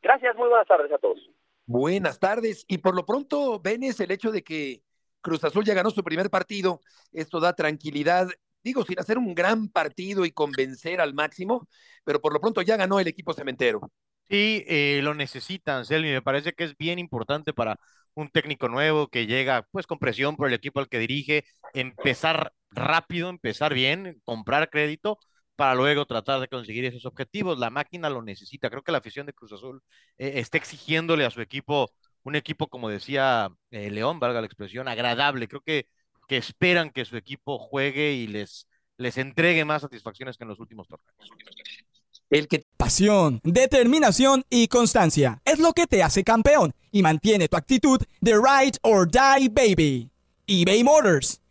[0.02, 1.18] Gracias, muy buenas tardes a todos.
[1.66, 2.64] Buenas tardes.
[2.68, 4.82] Y por lo pronto, Venes, el hecho de que
[5.20, 6.80] Cruz Azul ya ganó su primer partido.
[7.12, 8.28] Esto da tranquilidad,
[8.62, 11.68] digo, sin hacer un gran partido y convencer al máximo,
[12.04, 13.80] pero por lo pronto ya ganó el equipo cementero.
[14.28, 16.10] Sí, eh, lo necesitan, Selmi.
[16.10, 17.78] Me parece que es bien importante para
[18.14, 22.52] un técnico nuevo que llega pues con presión por el equipo al que dirige, empezar
[22.70, 25.18] rápido, empezar bien, comprar crédito
[25.60, 27.58] para luego tratar de conseguir esos objetivos.
[27.58, 28.70] La máquina lo necesita.
[28.70, 29.82] Creo que la afición de Cruz Azul
[30.16, 31.90] eh, está exigiéndole a su equipo
[32.22, 35.48] un equipo, como decía eh, León, valga la expresión, agradable.
[35.48, 35.86] Creo que,
[36.26, 40.60] que esperan que su equipo juegue y les, les entregue más satisfacciones que en los
[40.60, 41.28] últimos torneos.
[42.30, 47.58] El que pasión, determinación y constancia es lo que te hace campeón y mantiene tu
[47.58, 50.10] actitud de ride or die baby.
[50.46, 51.42] eBay Motors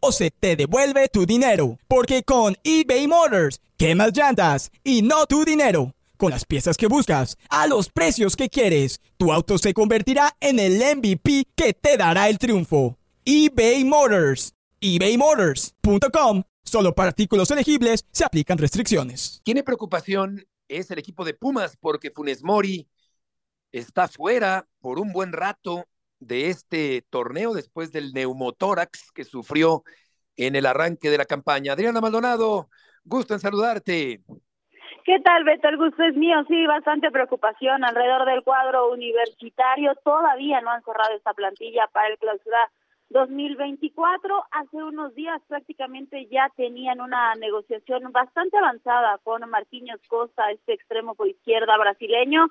[0.00, 1.78] o se te devuelve tu dinero.
[1.88, 7.36] Porque con eBay Motors, quemas llantas y no tu dinero con las piezas que buscas,
[7.48, 9.00] a los precios que quieres.
[9.16, 12.96] Tu auto se convertirá en el MVP que te dará el triunfo.
[13.24, 14.54] eBay Motors.
[14.80, 16.42] ebaymotors.com.
[16.62, 19.40] Solo para artículos elegibles se aplican restricciones.
[19.44, 22.88] Tiene preocupación es el equipo de Pumas porque Funes Mori
[23.70, 25.86] está fuera por un buen rato
[26.18, 29.82] de este torneo después del neumotórax que sufrió
[30.36, 31.72] en el arranque de la campaña.
[31.72, 32.68] Adriana Maldonado,
[33.04, 34.20] gusto en saludarte.
[35.04, 35.68] ¿Qué tal, Beto?
[35.68, 36.44] El gusto es mío.
[36.48, 39.94] Sí, bastante preocupación alrededor del cuadro universitario.
[40.02, 42.70] Todavía no han cerrado esta plantilla para el clausura
[43.10, 44.44] 2024.
[44.50, 51.14] Hace unos días prácticamente ya tenían una negociación bastante avanzada con Marquinhos Costa, este extremo
[51.14, 52.48] por izquierda brasileño.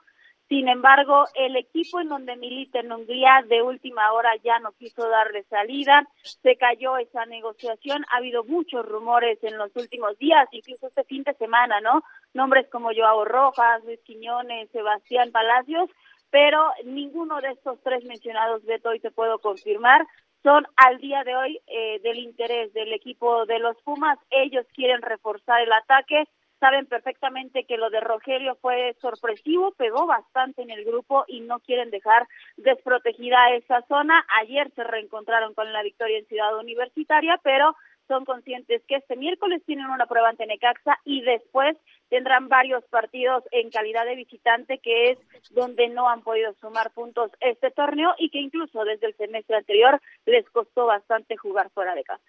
[0.48, 5.10] Sin embargo, el equipo en donde milita en Hungría de última hora ya no quiso
[5.10, 10.88] darle salida, se cayó esa negociación, ha habido muchos rumores en los últimos días, incluso
[10.88, 12.04] este fin de semana, ¿no?
[12.34, 15.90] Nombres como Joao Rojas, Luis Quiñones, Sebastián Palacios,
[16.30, 20.06] pero ninguno de estos tres mencionados, Beto, hoy te puedo confirmar,
[20.44, 24.20] son al día de hoy eh, del interés del equipo de los Pumas.
[24.30, 26.26] Ellos quieren reforzar el ataque,
[26.60, 31.60] saben perfectamente que lo de Rogelio fue sorpresivo, pegó bastante en el grupo y no
[31.60, 34.26] quieren dejar desprotegida esa zona.
[34.42, 37.76] Ayer se reencontraron con la victoria en Ciudad Universitaria, pero
[38.08, 41.76] son conscientes que este miércoles tienen una prueba ante Necaxa y después
[42.10, 45.20] tendrán varios partidos en calidad de visitante, que es
[45.52, 50.00] donde no han podido sumar puntos este torneo y que incluso desde el semestre anterior
[50.26, 52.24] les costó bastante jugar fuera de casa.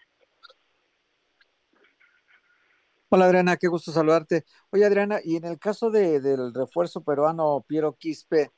[3.08, 4.42] Hola Adriana, qué gusto saludarte.
[4.72, 8.50] Oye Adriana, y en el caso de, del refuerzo peruano Piero Quispe,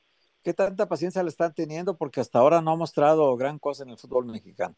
[0.43, 1.95] ¿qué tanta paciencia le están teniendo?
[1.95, 4.75] Porque hasta ahora no ha mostrado gran cosa en el fútbol mexicano.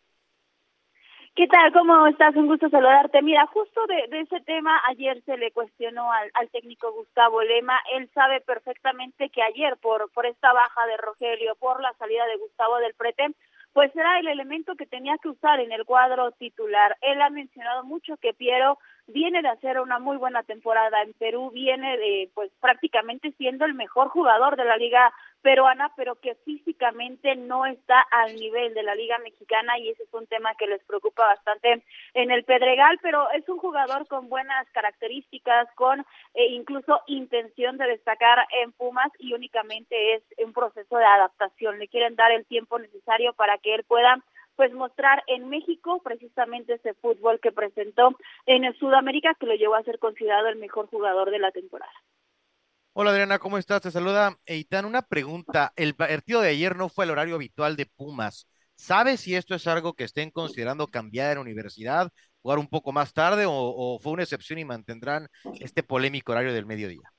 [1.35, 1.71] ¿Qué tal?
[1.71, 2.35] ¿Cómo estás?
[2.35, 3.21] Un gusto saludarte.
[3.21, 7.79] Mira, justo de, ese tema ayer se le cuestionó al, al, técnico Gustavo Lema.
[7.93, 12.35] Él sabe perfectamente que ayer, por, por esta baja de Rogelio, por la salida de
[12.35, 13.33] Gustavo del Prete,
[13.71, 16.97] pues era el elemento que tenía que usar en el cuadro titular.
[16.99, 18.77] Él ha mencionado mucho que Piero
[19.11, 23.73] viene de hacer una muy buena temporada en Perú, viene de pues prácticamente siendo el
[23.73, 28.95] mejor jugador de la liga peruana, pero que físicamente no está al nivel de la
[28.95, 33.29] liga mexicana y ese es un tema que les preocupa bastante en el Pedregal, pero
[33.31, 36.01] es un jugador con buenas características, con
[36.33, 41.79] eh, incluso intención de destacar en Pumas y únicamente es un proceso de adaptación.
[41.79, 44.21] Le quieren dar el tiempo necesario para que él pueda
[44.61, 49.73] pues mostrar en México precisamente ese fútbol que presentó en el Sudamérica que lo llevó
[49.73, 51.91] a ser considerado el mejor jugador de la temporada.
[52.93, 53.81] Hola Adriana, ¿cómo estás?
[53.81, 54.85] Te saluda Eitan.
[54.85, 55.73] Una pregunta.
[55.75, 58.45] El partido de ayer no fue el horario habitual de Pumas.
[58.75, 62.11] ¿Sabes si esto es algo que estén considerando cambiar en universidad,
[62.43, 65.27] jugar un poco más tarde o, o fue una excepción y mantendrán
[65.59, 67.11] este polémico horario del mediodía?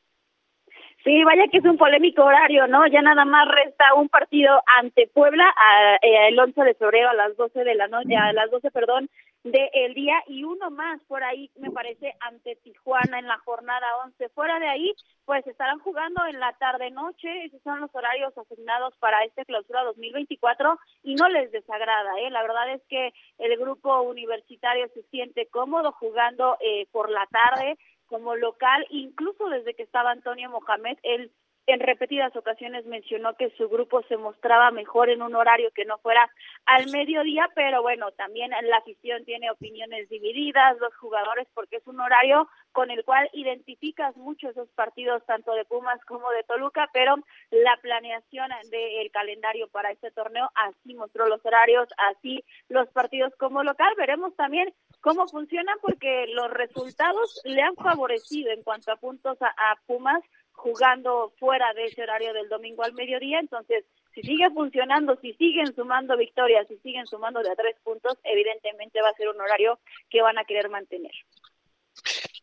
[1.05, 2.87] Sí, vaya que es un polémico horario, ¿no?
[2.87, 7.15] Ya nada más resta un partido ante Puebla a, eh, el 11 de febrero a
[7.15, 9.11] las 12 de la noche, a las 12, perdón,
[9.43, 14.29] del día y uno más por ahí, me parece, ante Tijuana en la jornada 11.
[14.29, 14.93] Fuera de ahí,
[15.25, 20.79] pues estarán jugando en la tarde-noche, esos son los horarios asignados para esta clausura 2024
[21.03, 22.31] y no les desagrada, ¿eh?
[22.31, 27.77] La verdad es que el grupo universitario se siente cómodo jugando eh, por la tarde,
[28.13, 31.33] como local, incluso desde que estaba Antonio Mohamed, él
[31.67, 35.97] en repetidas ocasiones mencionó que su grupo se mostraba mejor en un horario que no
[35.99, 36.29] fuera
[36.67, 42.01] al mediodía, pero bueno, también la afición tiene opiniones divididas, los jugadores, porque es un
[42.01, 47.17] horario con el cual identificas mucho esos partidos, tanto de Pumas como de Toluca, pero
[47.51, 53.63] la planeación del calendario para este torneo así mostró los horarios, así los partidos como
[53.63, 53.95] local.
[53.97, 59.49] Veremos también cómo funcionan, porque los resultados le han favorecido en cuanto a puntos a,
[59.49, 63.85] a Pumas jugando fuera de ese horario del domingo al mediodía, entonces
[64.15, 69.01] si sigue funcionando, si siguen sumando victorias, si siguen sumando de a tres puntos, evidentemente
[69.03, 69.79] va a ser un horario
[70.11, 71.13] que van a querer mantener.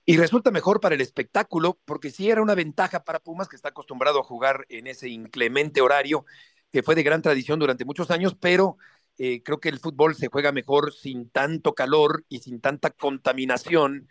[0.06, 3.70] Y resulta mejor para el espectáculo, porque sí era una ventaja para Pumas, que está
[3.70, 6.26] acostumbrado a jugar en ese inclemente horario,
[6.72, 8.78] que fue de gran tradición durante muchos años, pero
[9.22, 14.08] eh, creo que el fútbol se juega mejor sin tanto calor y sin tanta contaminación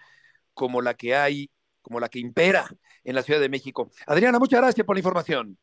[0.52, 2.66] como la que hay, como la que impera
[3.04, 3.90] en la Ciudad de México.
[4.06, 5.56] Adriana, muchas gracias por la información.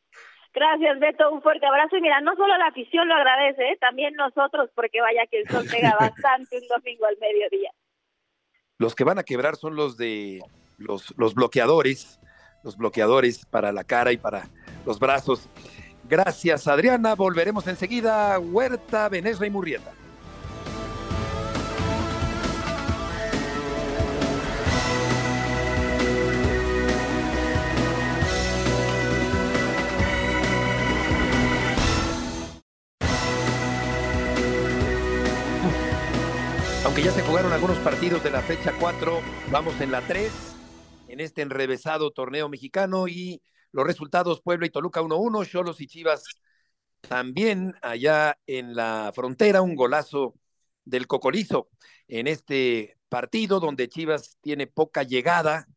[0.52, 1.30] Gracias, Beto.
[1.30, 1.96] Un fuerte abrazo.
[1.96, 3.76] Y mira, no solo la afición lo agradece, ¿eh?
[3.80, 7.70] también nosotros, porque vaya que el sol pega bastante un domingo al mediodía.
[8.78, 10.40] Los que van a quebrar son los de
[10.76, 12.18] los, los bloqueadores,
[12.64, 14.48] los bloqueadores para la cara y para
[14.84, 15.48] los brazos.
[16.08, 17.14] Gracias, Adriana.
[17.14, 18.38] Volveremos enseguida.
[18.38, 19.92] Huerta, Venezuela y Murrieta.
[36.84, 40.30] Aunque ya se jugaron algunos partidos de la fecha 4, vamos en la 3,
[41.08, 43.42] en este enrevesado torneo mexicano y
[43.76, 46.24] los resultados Puebla y Toluca 1-1, Cholos y Chivas
[47.02, 50.34] también allá en la frontera, un golazo
[50.86, 51.68] del Cocolizo
[52.08, 55.68] en este partido donde Chivas tiene poca llegada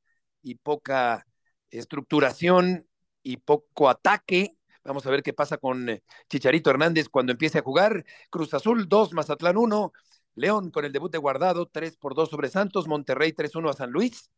[0.41, 1.27] y poca
[1.71, 2.87] estructuración
[3.21, 4.55] y poco ataque.
[4.85, 8.05] Vamos a ver qué pasa con eh, Chicharito Hernández cuando empiece a jugar.
[8.29, 9.91] Cruz Azul 2, Mazatlán 1.
[10.35, 12.87] León con el debut de Guardado, 3 por 2 sobre Santos.
[12.87, 14.31] Monterrey 3-1 a San Luis.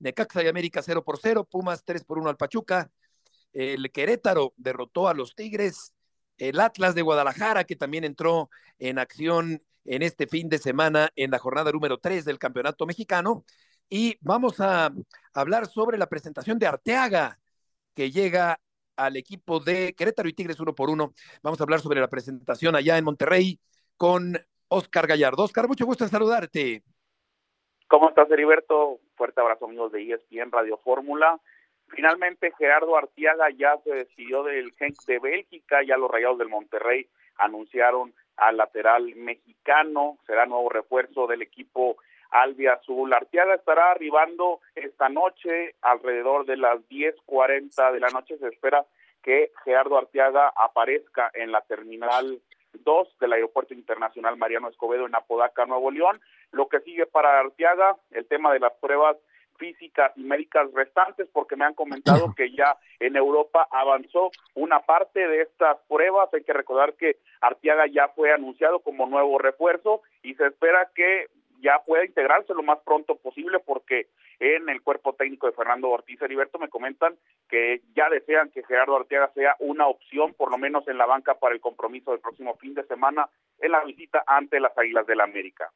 [0.00, 1.48] Necaxa y América 0 por 0.
[1.50, 2.92] Pumas 3 por 1 al Pachuca.
[3.52, 5.94] El Querétaro derrotó a los Tigres.
[6.38, 11.30] El Atlas de Guadalajara, que también entró en acción en este fin de semana en
[11.30, 13.44] la jornada número 3 del Campeonato Mexicano.
[13.88, 14.92] Y vamos a
[15.32, 17.38] hablar sobre la presentación de Arteaga,
[17.94, 18.60] que llega
[18.96, 21.14] al equipo de Querétaro y Tigres uno por uno.
[21.42, 23.60] Vamos a hablar sobre la presentación allá en Monterrey
[23.96, 25.44] con Oscar Gallardo.
[25.44, 26.82] Oscar, mucho gusto en saludarte.
[27.88, 29.00] ¿Cómo estás, Heriberto?
[29.14, 31.40] Fuerte abrazo, amigos de ESPN Radio Fórmula.
[31.88, 37.06] Finalmente, Gerardo Arteaga ya se decidió del Genk de Bélgica, ya los Rayados del Monterrey
[37.36, 41.96] anunciaron al lateral mexicano, será nuevo refuerzo del equipo
[42.30, 43.12] Azul.
[43.12, 48.36] Arteaga estará arribando esta noche alrededor de las 10:40 de la noche.
[48.38, 48.84] Se espera
[49.22, 52.40] que Gerardo Arteaga aparezca en la terminal
[52.72, 56.20] 2 del Aeropuerto Internacional Mariano Escobedo en Apodaca, Nuevo León.
[56.52, 59.16] Lo que sigue para Arteaga, el tema de las pruebas
[59.56, 65.26] físicas y médicas restantes porque me han comentado que ya en Europa avanzó una parte
[65.26, 66.32] de estas pruebas.
[66.32, 71.26] Hay que recordar que Arteaga ya fue anunciado como nuevo refuerzo y se espera que
[71.60, 76.20] ya pueda integrarse lo más pronto posible porque en el cuerpo técnico de Fernando Ortiz
[76.20, 77.16] Heriberto me comentan
[77.48, 81.34] que ya desean que Gerardo Arteaga sea una opción por lo menos en la banca
[81.34, 85.18] para el compromiso del próximo fin de semana en la visita ante las Águilas del
[85.18, 85.72] la América.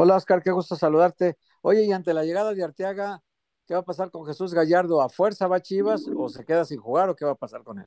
[0.00, 1.34] Hola Oscar, qué gusto saludarte.
[1.60, 3.18] Oye, y ante la llegada de Arteaga,
[3.66, 5.02] ¿qué va a pasar con Jesús Gallardo?
[5.02, 7.80] ¿A fuerza va Chivas o se queda sin jugar o qué va a pasar con
[7.80, 7.86] él?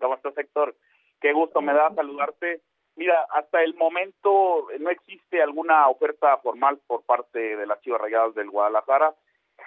[0.00, 0.76] ¿Cómo estás, Héctor?
[1.20, 2.62] Qué gusto me da saludarte
[2.96, 8.34] Mira, hasta el momento no existe alguna oferta formal por parte de las Chivas Rayadas
[8.34, 9.14] del Guadalajara.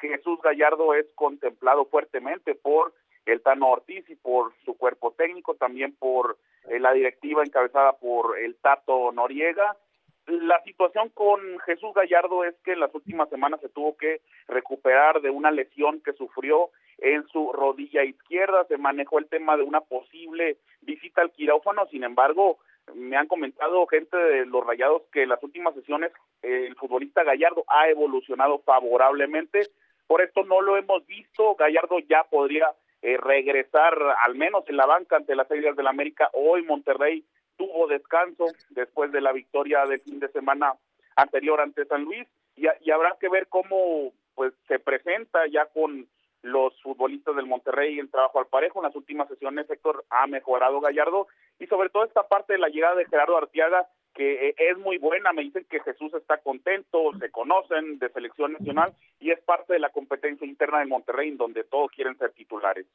[0.02, 2.94] Jesús Gallardo es contemplado fuertemente por
[3.26, 8.38] el Tano Ortiz y por su cuerpo técnico, también por eh, la directiva encabezada por
[8.38, 9.78] el Tato Noriega.
[10.28, 15.22] La situación con Jesús Gallardo es que en las últimas semanas se tuvo que recuperar
[15.22, 18.66] de una lesión que sufrió en su rodilla izquierda.
[18.66, 22.60] Se manejó el tema de una posible visita al quirófano, sin embargo,
[22.94, 27.24] me han comentado gente de los Rayados que en las últimas sesiones eh, el futbolista
[27.24, 29.70] Gallardo ha evolucionado favorablemente.
[30.08, 31.56] Por esto no lo hemos visto.
[31.56, 32.68] Gallardo ya podría
[33.02, 36.30] eh, regresar al menos en la banca ante las Águilas del la América.
[36.34, 37.24] Hoy Monterrey
[37.58, 40.74] tuvo descanso después de la victoria del fin de semana
[41.16, 46.08] anterior ante San Luis y, habrá que ver cómo pues se presenta ya con
[46.42, 48.80] los futbolistas del Monterrey en trabajo al parejo.
[48.80, 51.28] En las últimas sesiones, Héctor ha mejorado Gallardo
[51.60, 54.98] y sobre todo esta parte de la llegada de Gerardo Artiaga, que eh, es muy
[54.98, 55.32] buena.
[55.34, 59.80] Me dicen que Jesús está contento, se conocen de selección nacional y es parte de
[59.80, 62.86] la competencia interna de Monterrey, en donde todos quieren ser titulares.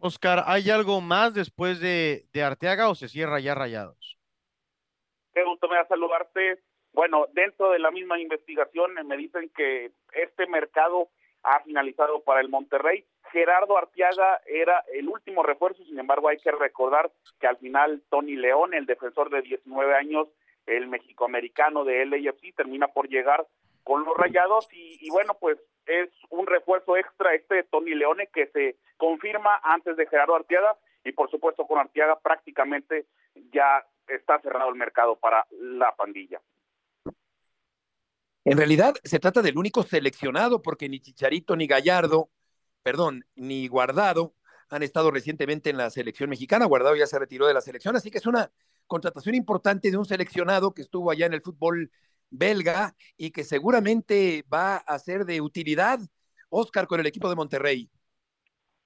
[0.00, 4.18] Oscar, ¿hay algo más después de, de Arteaga o se cierra ya rayados?
[5.32, 6.62] Qué gusto me da saludarte.
[6.92, 11.08] Bueno, dentro de la misma investigación me dicen que este mercado
[11.42, 13.04] ha finalizado para el Monterrey.
[13.32, 18.36] Gerardo Artiaga era el último refuerzo, sin embargo hay que recordar que al final Tony
[18.36, 20.28] León, el defensor de 19 años,
[20.66, 23.46] el mexicoamericano de LAFC, termina por llegar
[23.84, 25.58] con los rayados y, bueno, pues
[25.90, 30.76] es un refuerzo extra este de Tony Leone que se confirma antes de Gerardo Artiaga
[31.04, 33.06] y por supuesto con Artiaga prácticamente
[33.52, 36.40] ya está cerrado el mercado para la pandilla.
[38.44, 42.30] En realidad se trata del único seleccionado porque ni Chicharito ni Gallardo,
[42.82, 44.34] perdón, ni Guardado
[44.68, 46.66] han estado recientemente en la selección mexicana.
[46.66, 48.50] Guardado ya se retiró de la selección, así que es una
[48.86, 51.90] contratación importante de un seleccionado que estuvo allá en el fútbol
[52.30, 55.98] belga y que seguramente va a ser de utilidad,
[56.48, 57.90] Oscar, con el equipo de Monterrey.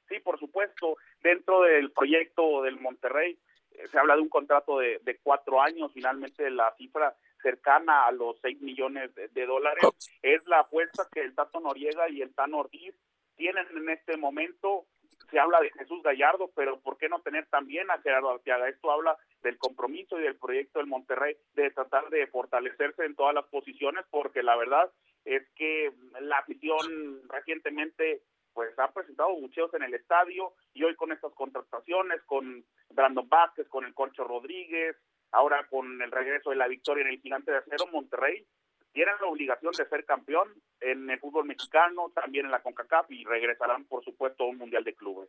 [0.09, 0.97] Sí, por supuesto.
[1.23, 3.39] Dentro del proyecto del Monterrey
[3.71, 5.93] eh, se habla de un contrato de, de cuatro años.
[5.95, 9.85] Finalmente la cifra cercana a los 6 millones de, dólares.
[10.23, 12.95] Es la apuesta que el Tato Noriega y el Tano Ortiz
[13.37, 14.87] tienen en este momento.
[15.31, 18.69] Se habla de Jesús Gallardo, pero ¿por qué no tener también a Gerardo Arteaga?
[18.69, 23.35] Esto habla del compromiso y del proyecto del Monterrey de tratar de fortalecerse en todas
[23.35, 24.91] las posiciones, porque la verdad
[25.25, 28.23] es que la afición recientemente
[28.53, 33.69] pues ha presentado muchos en el estadio y hoy con estas contrataciones, con Brandon Vázquez,
[33.69, 34.97] con el Concho Rodríguez,
[35.33, 38.47] ahora con el regreso de la victoria en el Gigante de Acero, Monterrey
[38.95, 40.49] tienen la obligación de ser campeón
[40.81, 44.85] en el fútbol mexicano, también en la CONCACAF y regresarán, por supuesto, a un Mundial
[44.85, 45.27] de Clubes.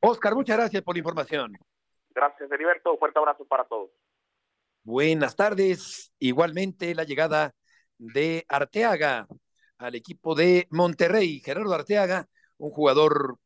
[0.00, 1.56] Oscar, muchas gracias por la información.
[2.10, 2.98] Gracias, Heriberto.
[2.98, 3.90] Fuerte abrazo para todos.
[4.82, 6.12] Buenas tardes.
[6.18, 7.54] Igualmente, la llegada
[7.96, 9.28] de Arteaga
[9.78, 11.38] al equipo de Monterrey.
[11.38, 13.38] Gerardo Arteaga, un jugador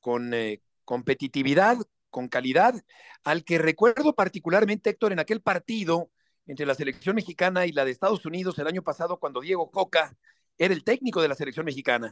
[0.00, 1.76] con eh, competitividad,
[2.10, 2.74] con calidad,
[3.22, 6.10] al que recuerdo particularmente, Héctor, en aquel partido
[6.46, 10.16] entre la selección mexicana y la de Estados Unidos el año pasado, cuando Diego Coca
[10.58, 12.10] era el técnico de la selección mexicana.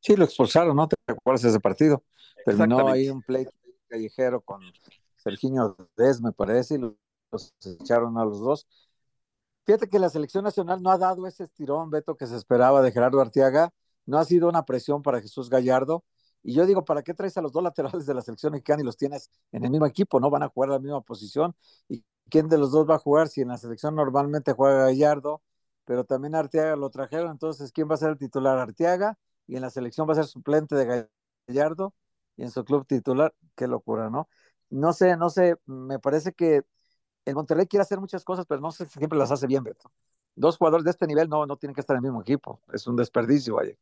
[0.00, 0.88] Sí, lo expulsaron, ¿no?
[0.88, 2.04] ¿Te acuerdas de ese partido?
[2.44, 3.52] Terminó ahí un pleito
[3.88, 4.60] callejero con
[5.16, 8.66] Serginho Des, me parece, y los echaron a los dos.
[9.64, 12.92] Fíjate que la selección nacional no ha dado ese estirón, Beto, que se esperaba de
[12.92, 13.72] Gerardo Arteaga.
[14.06, 16.04] No ha sido una presión para Jesús Gallardo.
[16.42, 18.84] Y yo digo, ¿para qué traes a los dos laterales de la selección mexicana y
[18.84, 20.20] los tienes en el mismo equipo?
[20.20, 21.54] No van a jugar la misma posición.
[21.88, 23.28] ¿Y quién de los dos va a jugar?
[23.28, 25.42] Si en la selección normalmente juega Gallardo,
[25.84, 28.58] pero también Arteaga lo trajeron, entonces ¿quién va a ser el titular?
[28.58, 31.08] Arteaga, y en la selección va a ser suplente de
[31.48, 31.94] Gallardo,
[32.36, 34.28] y en su club titular, qué locura, ¿no?
[34.70, 36.62] No sé, no sé, me parece que
[37.24, 39.90] el Monterrey quiere hacer muchas cosas, pero no sé si siempre las hace bien, Beto.
[40.36, 42.86] Dos jugadores de este nivel no, no tienen que estar en el mismo equipo, es
[42.86, 43.74] un desperdicio, vaya.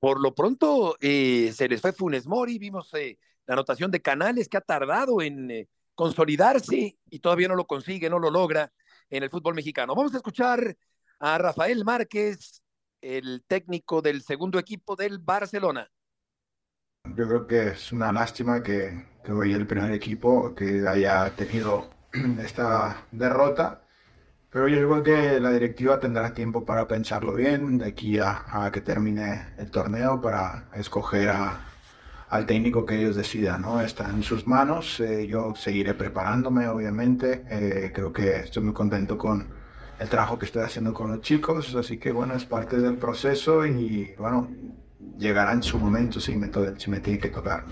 [0.00, 4.48] Por lo pronto eh, se les fue Funes Mori, vimos eh, la anotación de Canales
[4.48, 8.72] que ha tardado en eh, consolidarse y todavía no lo consigue, no lo logra
[9.10, 9.96] en el fútbol mexicano.
[9.96, 10.76] Vamos a escuchar
[11.18, 12.62] a Rafael Márquez,
[13.00, 15.90] el técnico del segundo equipo del Barcelona.
[17.16, 21.90] Yo creo que es una lástima que, que hoy el primer equipo que haya tenido
[22.40, 23.87] esta derrota
[24.50, 28.80] pero yo creo que la directiva tendrá tiempo para pensarlo bien de aquí a, que
[28.80, 31.30] termine el torneo para escoger
[32.30, 33.80] al técnico que ellos decidan, ¿no?
[33.80, 39.18] Está en sus manos, eh, yo seguiré preparándome, obviamente, eh, creo que estoy muy contento
[39.18, 39.46] con
[39.98, 43.66] el trabajo que estoy haciendo con los chicos, así que bueno, es parte del proceso
[43.66, 44.48] y bueno,
[45.18, 47.64] llegará en su momento si me, si me tiene que tocar.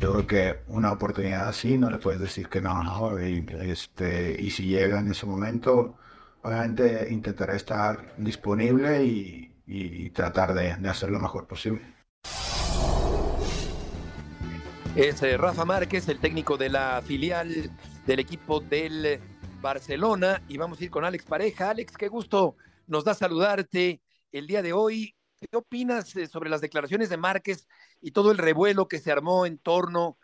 [0.00, 3.18] Yo creo que una oportunidad así no le puedes decir que no, ¿no?
[3.18, 5.96] Este, y si llega en ese momento
[6.42, 9.44] obviamente intentaré estar disponible y,
[10.10, 11.82] tratar de, de, hacer lo mejor posible.
[14.96, 17.70] Es eh, Rafa Márquez, el técnico de la filial
[18.06, 19.20] del equipo del
[19.60, 20.42] Barcelona.
[20.48, 21.70] Y vamos a ir con Alex Pareja.
[21.70, 24.00] Alex, qué gusto nos da saludarte
[24.32, 25.14] el día de hoy.
[25.38, 27.68] ¿Qué opinas eh, sobre las declaraciones de Márquez
[28.00, 30.18] y todo el revuelo que se armó en torno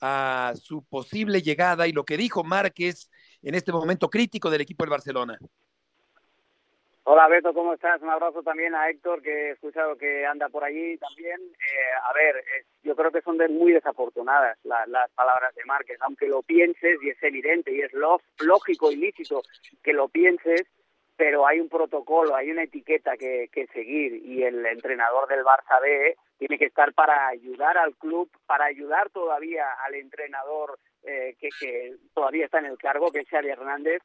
[0.00, 3.10] a su posible llegada y lo que dijo Márquez
[3.42, 5.38] en este momento crítico del equipo del Barcelona.
[7.12, 8.00] Hola Beto, ¿cómo estás?
[8.02, 11.40] Un abrazo también a Héctor, que he escuchado que anda por allí también.
[11.40, 12.44] Eh, a ver,
[12.84, 17.08] yo creo que son de muy desafortunadas las palabras de Márquez, aunque lo pienses, y
[17.08, 17.90] es evidente, y es
[18.38, 19.42] lógico y lícito
[19.82, 20.62] que lo pienses,
[21.16, 25.82] pero hay un protocolo, hay una etiqueta que, que seguir, y el entrenador del Barça
[25.82, 31.48] B tiene que estar para ayudar al club, para ayudar todavía al entrenador eh, que,
[31.58, 34.00] que, todavía está en el cargo, que es Xavi Hernández,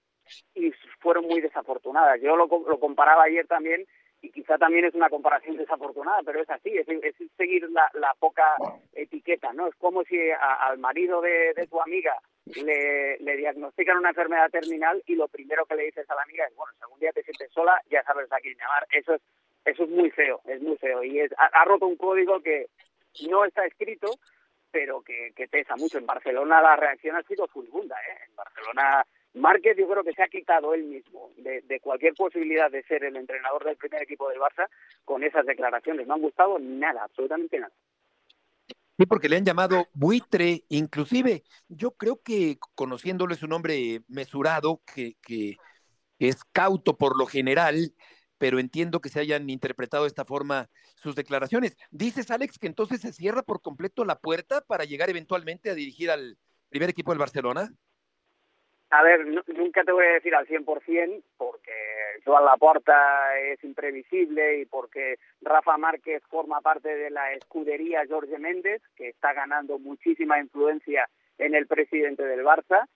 [0.53, 2.21] y fueron muy desafortunadas.
[2.21, 3.85] Yo lo, lo comparaba ayer también
[4.21, 8.13] y quizá también es una comparación desafortunada, pero es así, es, es seguir la, la,
[8.19, 8.55] poca
[8.93, 9.67] etiqueta, ¿no?
[9.67, 15.01] Es como si al marido de, de, tu amiga le, le diagnostican una enfermedad terminal
[15.05, 17.23] y lo primero que le dices a la amiga es, bueno, si algún día te
[17.23, 18.87] sientes sola, ya sabes a quién llamar.
[18.91, 19.21] Eso es,
[19.63, 21.03] eso es muy feo, es muy feo.
[21.03, 22.67] Y es, ha, ha roto un código que
[23.29, 24.07] no está escrito,
[24.71, 25.99] pero que, que, pesa mucho.
[25.99, 28.17] En Barcelona la reacción ha sido furibunda, ¿eh?
[28.27, 29.05] En Barcelona
[29.35, 33.15] Márquez yo creo que se ha quitado él mismo de, cualquier posibilidad de ser el
[33.17, 34.67] entrenador del primer equipo del Barça
[35.03, 36.07] con esas declaraciones.
[36.07, 37.73] No han gustado nada, absolutamente nada.
[38.97, 44.81] Sí, porque le han llamado buitre, inclusive yo creo que conociéndolo es un hombre mesurado,
[44.93, 45.57] que, que
[46.17, 47.93] es cauto por lo general,
[48.37, 51.75] pero entiendo que se hayan interpretado de esta forma sus declaraciones.
[51.91, 56.09] Dices, Alex, que entonces se cierra por completo la puerta para llegar eventualmente a dirigir
[56.09, 56.37] al
[56.69, 57.73] primer equipo del Barcelona.
[58.91, 61.71] A ver, nunca te voy a decir al 100% porque
[62.23, 68.81] Joan Laporta es imprevisible y porque Rafa Márquez forma parte de la escudería Jorge Méndez,
[68.95, 72.87] que está ganando muchísima influencia en el presidente del Barça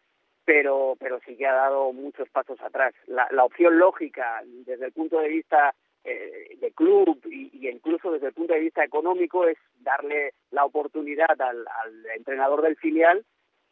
[0.49, 2.95] pero, pero sí que ha dado muchos pasos atrás.
[3.05, 8.11] La, la opción lógica desde el punto de vista eh, de club y, y, incluso
[8.11, 13.23] desde el punto de vista económico es darle la oportunidad al, al entrenador del filial,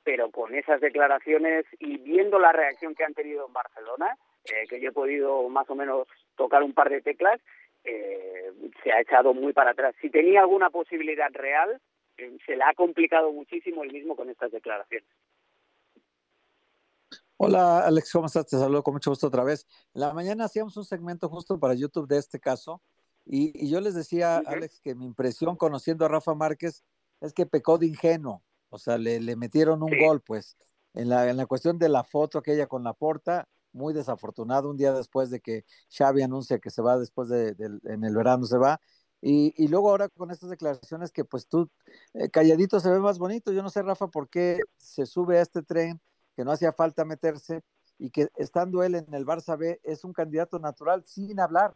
[0.08, 4.80] pero con esas declaraciones y viendo la reacción que han tenido en Barcelona, eh, que
[4.80, 7.42] yo he podido más o menos tocar un par de teclas,
[7.84, 9.94] eh, se ha echado muy para atrás.
[10.00, 11.82] Si tenía alguna posibilidad real,
[12.16, 15.10] eh, se le ha complicado muchísimo el mismo con estas declaraciones.
[17.36, 18.48] Hola Alex, ¿cómo estás?
[18.48, 19.68] Te saludo con mucho gusto otra vez.
[19.92, 22.82] La mañana hacíamos un segmento justo para YouTube de este caso
[23.26, 24.54] y, y yo les decía, uh -huh.
[24.54, 26.86] Alex, que mi impresión conociendo a Rafa Márquez
[27.20, 30.06] es que pecó de ingenuo, o sea, le, le metieron un sí.
[30.06, 30.58] gol, pues,
[30.94, 34.78] en la, en la cuestión de la foto aquella con la porta, muy desafortunado un
[34.78, 35.64] día después de que
[35.96, 37.56] Xavi anuncia que se va después de,
[37.86, 38.82] en el verano se va.
[39.22, 41.70] Y, y, luego ahora con estas declaraciones que pues tú
[42.14, 43.52] eh, calladito se ve más bonito.
[43.52, 46.00] Yo no sé, Rafa, por qué se sube a este tren
[46.36, 47.62] que no hacía falta meterse
[47.98, 51.74] y que estando él en el Barça B es un candidato natural sin hablar.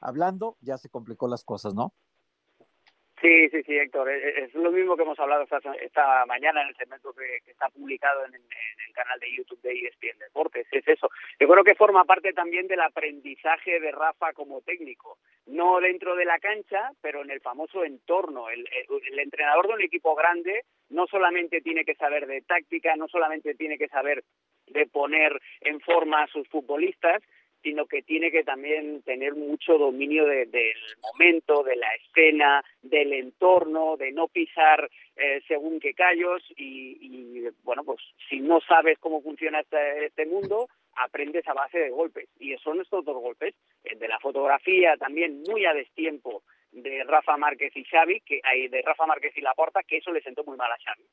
[0.00, 1.94] Hablando ya se complicó las cosas, ¿no?
[3.20, 4.08] Sí, sí, sí, Héctor.
[4.10, 7.68] E, e, es, lo mismo que hemos hablado esta, mañana en el segmento que, está
[7.68, 10.66] publicado en, el canal de YouTube de ESPN Deportes.
[10.70, 11.10] Es eso.
[11.40, 15.18] Yo creo que forma parte también del aprendizaje de Rafa como técnico.
[15.46, 18.50] No dentro de la cancha, pero en el famoso entorno.
[18.50, 18.68] El,
[19.10, 23.54] el entrenador de un equipo grande no solamente tiene que saber de táctica, no solamente
[23.54, 24.22] tiene que saber
[24.66, 27.22] de poner en forma a sus futbolistas,
[27.68, 33.98] sino que tiene que también tener mucho dominio del momento, de la escena, del entorno,
[33.98, 38.00] de no pisar eh, según qué callos y, bueno, pues
[38.30, 42.30] si no sabes cómo funciona este, este, mundo, aprendes a base de golpes.
[42.40, 43.54] Y son estos dos golpes,
[43.84, 48.40] el de la fotografía también muy a destiempo de Rafa Márquez y Xavi, que
[48.70, 51.04] de Rafa Márquez y Laporta, que eso le sentó muy mal a Xavi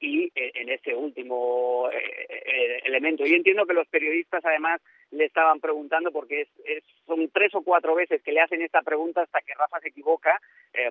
[0.00, 3.26] y eh, en ese último eh, eh, elemento.
[3.26, 4.80] Y entiendo que los periodistas además
[5.10, 9.22] le estaban preguntando porque es, son tres o cuatro veces que le hacen esta pregunta
[9.22, 10.40] hasta que Rafa se equivoca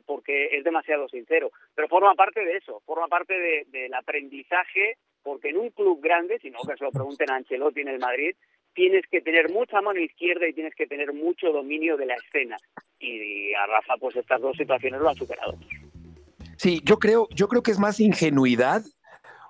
[0.05, 1.51] porque es demasiado sincero.
[1.75, 6.39] Pero forma parte de eso, forma parte de, del aprendizaje porque en un club grande,
[6.39, 8.35] si no que se lo pregunten a Ancelotti en el Madrid,
[8.73, 12.57] tienes que tener mucha mano izquierda y tienes que tener mucho dominio de la escena.
[12.99, 15.57] Y a Rafa pues estas dos situaciones lo han superado.
[16.57, 18.83] Sí, yo creo, yo creo que es más ingenuidad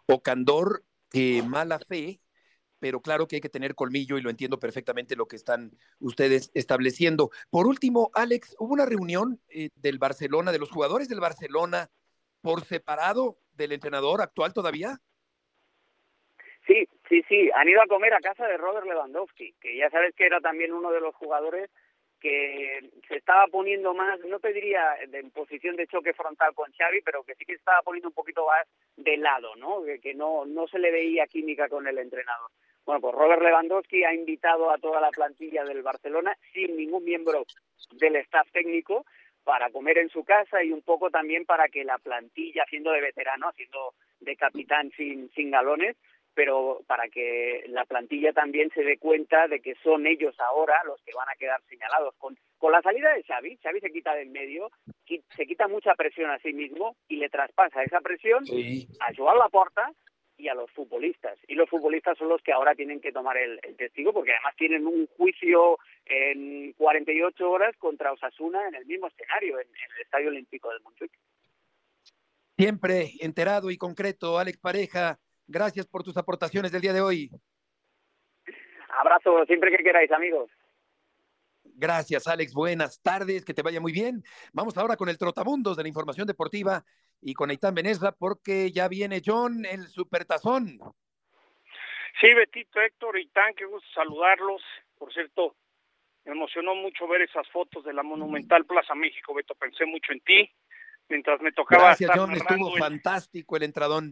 [0.07, 2.19] o candor que mala fe,
[2.79, 6.51] pero claro que hay que tener colmillo y lo entiendo perfectamente lo que están ustedes
[6.53, 7.29] estableciendo.
[7.49, 11.89] Por último, Alex, hubo una reunión eh, del Barcelona, de los jugadores del Barcelona,
[12.41, 14.99] por separado del entrenador actual todavía.
[16.67, 20.13] Sí, sí, sí, han ido a comer a casa de Robert Lewandowski, que ya sabes
[20.15, 21.69] que era también uno de los jugadores
[22.19, 27.01] que se estaba poniendo más, no te diría en posición de choque frontal con Xavi,
[27.01, 29.83] pero que sí que estaba poniendo un poquito más de lado, ¿no?
[30.01, 32.49] Que, no, no se le veía química con el entrenador.
[32.85, 37.45] Bueno, pues Robert Lewandowski ha invitado a toda la plantilla del Barcelona, sin ningún miembro
[37.91, 39.05] del staff técnico,
[39.43, 43.01] para comer en su casa y un poco también para que la plantilla, siendo de
[43.01, 45.95] veterano, siendo de capitán sin, sin galones,
[46.37, 51.01] pero para que la plantilla también se dé cuenta de que son ellos ahora los
[51.01, 52.13] que van a quedar señalados.
[52.19, 54.69] Con, con la salida de Xavi, Xavi se quita de en medio,
[55.35, 58.43] se quita mucha presión a sí mismo y le traspasa esa presión
[58.99, 59.91] a Joan Laporta
[60.37, 61.39] y a los futbolistas.
[61.47, 64.85] Y los futbolistas son los que ahora tienen que tomar el, testigo porque además tienen
[64.85, 70.27] un juicio en 48 horas contra Osasuna en el mismo escenario, en, en el Estadio
[70.27, 71.11] Olímpico de Montjuic.
[72.55, 75.17] Siempre enterado y concreto, Alex Pareja
[75.47, 77.31] Gracias por tus aportaciones del día de hoy.
[78.99, 80.49] Abrazo siempre que queráis, amigos.
[81.63, 82.53] Gracias, Alex.
[82.53, 84.23] Buenas tardes, que te vaya muy bien.
[84.51, 86.83] Vamos ahora con el Trotamundos de la información deportiva
[87.21, 90.79] y con Aitán Benesra, porque ya viene John, el supertazón.
[92.19, 94.61] Sí, Betito, Héctor, Aitán, qué gusto saludarlos.
[94.97, 95.55] Por cierto,
[96.25, 99.53] me emocionó mucho ver esas fotos de la Monumental Plaza México, Beto.
[99.53, 100.51] Pensé mucho en ti
[101.09, 101.85] mientras me tocaba.
[101.85, 102.33] Gracias, John.
[102.33, 104.11] Estuvo fantástico el entradón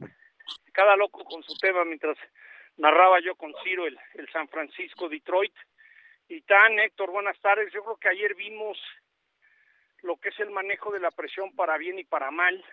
[0.74, 2.18] cada loco con su tema mientras
[2.78, 5.54] narraba yo con Ciro el, el San Francisco Detroit.
[6.28, 7.72] Y tan, Héctor, buenas tardes.
[7.72, 8.78] Yo creo que ayer vimos
[10.02, 12.64] lo que es el manejo de la presión para bien y para mal.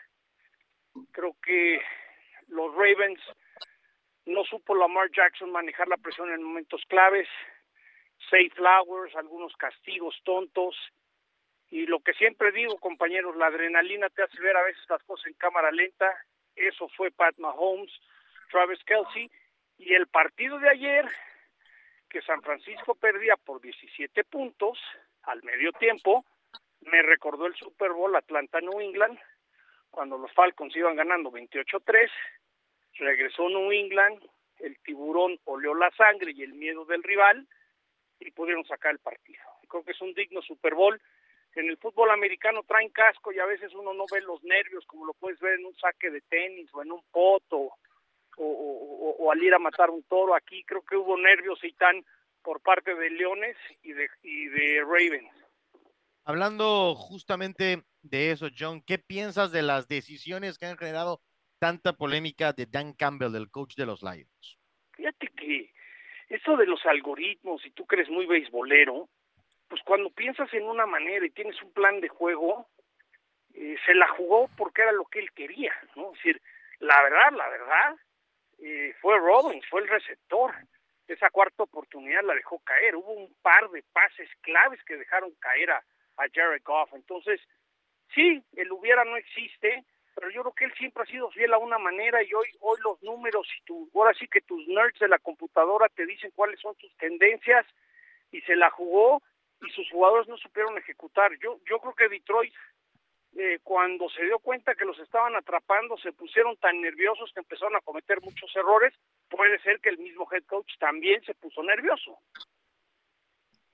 [1.13, 1.81] Creo que
[2.49, 3.21] los Ravens
[4.27, 7.29] no supo Lamar Jackson manejar la presión en momentos claves,
[8.31, 10.77] safe flowers, algunos castigos tontos.
[11.71, 15.27] Y lo que siempre digo, compañeros, la adrenalina te hace ver a veces las cosas
[15.27, 16.07] en cámara lenta
[16.57, 17.93] eso fue Pat Mahomes,
[18.51, 19.31] Travis Kelsey,
[19.79, 21.07] y el partido de ayer,
[22.09, 24.79] que San Francisco perdía por 17 puntos
[25.23, 26.25] al medio tiempo,
[26.83, 29.19] me recordó el Super Bowl Atlanta-New England,
[29.91, 32.11] cuando los Falcons iban ganando 28-3,
[32.95, 34.23] regresó New England,
[34.59, 37.47] el tiburón olió la sangre y el miedo del rival
[38.21, 39.43] y pudieron sacar el partido.
[39.69, 41.01] Creo que es un digno Super Bowl
[41.61, 45.05] en el fútbol americano traen casco y a veces uno no ve los nervios como
[45.05, 47.73] lo puedes ver en un saque de tenis o en un poto
[48.39, 50.35] o, al ir a matar un toro.
[50.35, 52.05] Aquí creo que hubo nervios y tan
[52.43, 55.31] por parte de Leones y de, y de Ravens.
[56.25, 61.21] Hablando justamente de eso, John, ¿qué piensas de las decisiones que han generado
[61.59, 64.59] tanta polémica de Dan Campbell, el coach de los Lions?
[64.93, 65.73] Fíjate que
[66.29, 69.09] eso de los algoritmos, y tú crees muy beisbolero,
[69.73, 72.69] pues cuando piensas en una manera y tienes un plan de juego,
[73.55, 76.13] eh, se la jugó porque era lo que él quería, ¿no?
[76.13, 76.43] Decir,
[76.81, 77.97] la verdad, la verdad,
[78.59, 80.53] eh, fue Robbins, fue el receptor.
[81.09, 82.97] esa cuarta oportunidad la dejó caer.
[82.97, 85.83] Hubo un par de pases claves que dejaron caer a,
[86.19, 86.93] a Jared Goff.
[86.93, 87.41] Entonces,
[88.15, 91.59] sí, el hubiera no existe, pero yo creo que él siempre ha sido fiel a
[91.59, 95.09] una manera y hoy hoy los números y tu, ahora sí que tus nerds de
[95.09, 97.65] la computadora te dicen cuáles son tus tendencias
[98.33, 99.23] y se la jugó
[99.63, 101.31] y sus jugadores no supieron ejecutar.
[101.43, 102.53] Yo yo creo que Detroit
[103.35, 107.75] eh, cuando se dio cuenta que los estaban atrapando se pusieron tan nerviosos que empezaron
[107.77, 108.93] a cometer muchos errores.
[109.29, 112.19] Puede ser que el mismo head coach también se puso nervioso.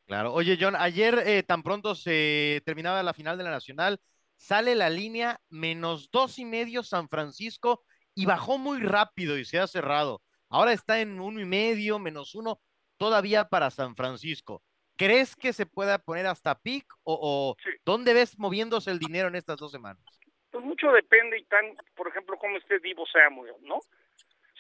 [0.07, 0.33] Claro.
[0.33, 4.01] Oye, John, ayer eh, tan pronto se terminaba la final de la Nacional,
[4.37, 7.83] sale la línea menos dos y medio San Francisco
[8.15, 10.23] y bajó muy rápido y se ha cerrado.
[10.49, 12.61] Ahora está en uno y medio, menos uno,
[12.97, 14.63] todavía para San Francisco.
[14.99, 19.57] ¿Crees que se pueda poner hasta pic o, dónde ves moviéndose el dinero en estas
[19.57, 20.03] dos semanas?
[20.51, 23.79] Pues mucho depende y tan, por ejemplo, cómo esté Divo Samuel, ¿no?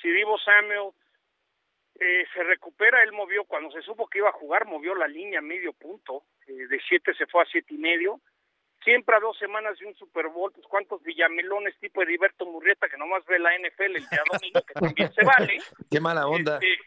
[0.00, 0.92] Si Divo Samuel
[1.98, 5.40] eh, se recupera, él movió, cuando se supo que iba a jugar, movió la línea
[5.40, 8.20] medio punto, eh, de siete se fue a siete y medio,
[8.84, 12.96] siempre a dos semanas de un Super Bowl, pues cuántos villamelones tipo Heriberto Murrieta que
[12.96, 15.58] nomás ve la NFL el día domingo, que también se vale.
[15.90, 16.60] Qué mala onda.
[16.62, 16.78] Este,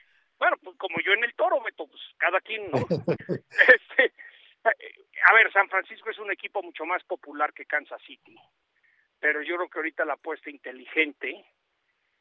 [0.41, 2.79] bueno, pues como yo en el toro, Beto, pues cada quien, ¿no?
[3.67, 4.11] este,
[4.63, 8.35] a ver, San Francisco es un equipo mucho más popular que Kansas City,
[9.19, 11.45] pero yo creo que ahorita la apuesta inteligente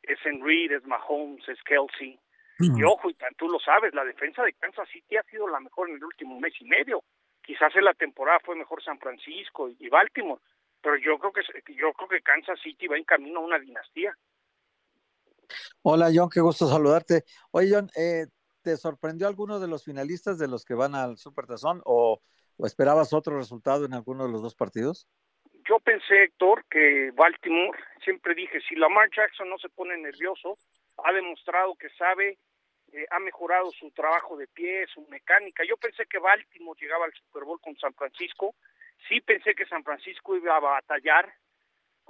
[0.03, 2.21] es en Reed, es Mahomes, es Kelsey.
[2.63, 5.89] Y ojo, y tú lo sabes, la defensa de Kansas City ha sido la mejor
[5.89, 7.03] en el último mes y medio
[7.51, 10.41] quizás en la temporada fue mejor San Francisco y Baltimore,
[10.81, 11.43] pero yo creo que
[11.75, 14.17] yo creo que Kansas City va en camino a una dinastía.
[15.83, 17.25] Hola John, qué gusto saludarte.
[17.51, 18.27] Oye John, eh,
[18.63, 22.21] ¿te sorprendió alguno de los finalistas de los que van al Super Tazón o,
[22.57, 25.09] o esperabas otro resultado en alguno de los dos partidos?
[25.69, 30.57] Yo pensé, Héctor, que Baltimore, siempre dije, si Lamar Jackson no se pone nervioso,
[31.05, 32.39] ha demostrado que sabe
[32.93, 35.63] eh, ha mejorado su trabajo de pie, su mecánica.
[35.65, 38.57] Yo pensé que Baltimore llegaba al Super Bowl con San Francisco,
[39.09, 41.33] sí pensé que San Francisco iba a batallar.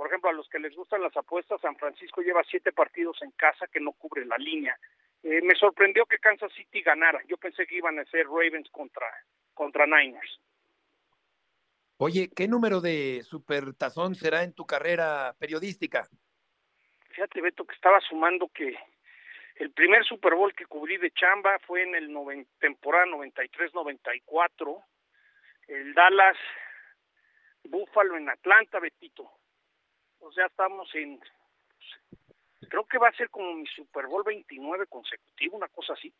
[0.00, 3.32] Por ejemplo, a los que les gustan las apuestas, San Francisco lleva siete partidos en
[3.32, 4.74] casa que no cubre la línea.
[5.22, 7.20] Eh, me sorprendió que Kansas City ganara.
[7.28, 9.06] Yo pensé que iban a ser Ravens contra,
[9.52, 10.40] contra Niners.
[11.98, 16.08] Oye, ¿qué número de supertazón será en tu carrera periodística?
[17.10, 18.74] Fíjate, Beto, que estaba sumando que
[19.56, 24.82] el primer Super Bowl que cubrí de chamba fue en el temporada 93-94,
[25.68, 26.38] el Dallas
[27.64, 29.39] Buffalo en Atlanta, Betito.
[30.20, 31.20] O sea, estamos en
[32.68, 36.12] creo que va a ser como mi Super Bowl 29 consecutivo, una cosa así.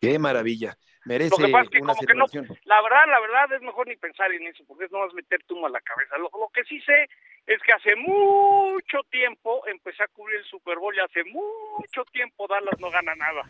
[0.00, 0.78] Qué maravilla.
[1.04, 3.62] Merece lo que pasa es que una como que no, la verdad, la verdad es
[3.62, 6.16] mejor ni pensar en eso, porque es no vas a meterte humo a la cabeza.
[6.18, 7.08] Lo, lo, que sí sé
[7.46, 12.46] es que hace mucho tiempo empecé a cubrir el Super Bowl y hace mucho tiempo
[12.46, 13.42] Dallas no gana nada.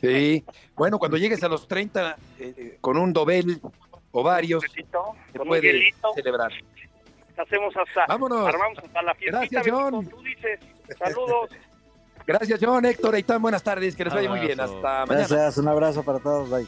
[0.00, 3.60] Sí, bueno, cuando llegues a los 30 eh, eh, con un dobel
[4.12, 6.52] o varios, se puede celebrar.
[7.36, 8.46] Hacemos hasta, Vámonos.
[8.46, 9.38] armamos hasta la fiesta.
[9.38, 10.08] Gracias, John.
[10.08, 10.60] Tú dices,
[10.98, 11.50] saludos.
[12.26, 14.58] Gracias, John, Héctor, Eitan, buenas tardes, que les vaya muy bien.
[14.58, 15.26] Hasta mañana.
[15.28, 16.66] Gracias, un abrazo para todos, bye.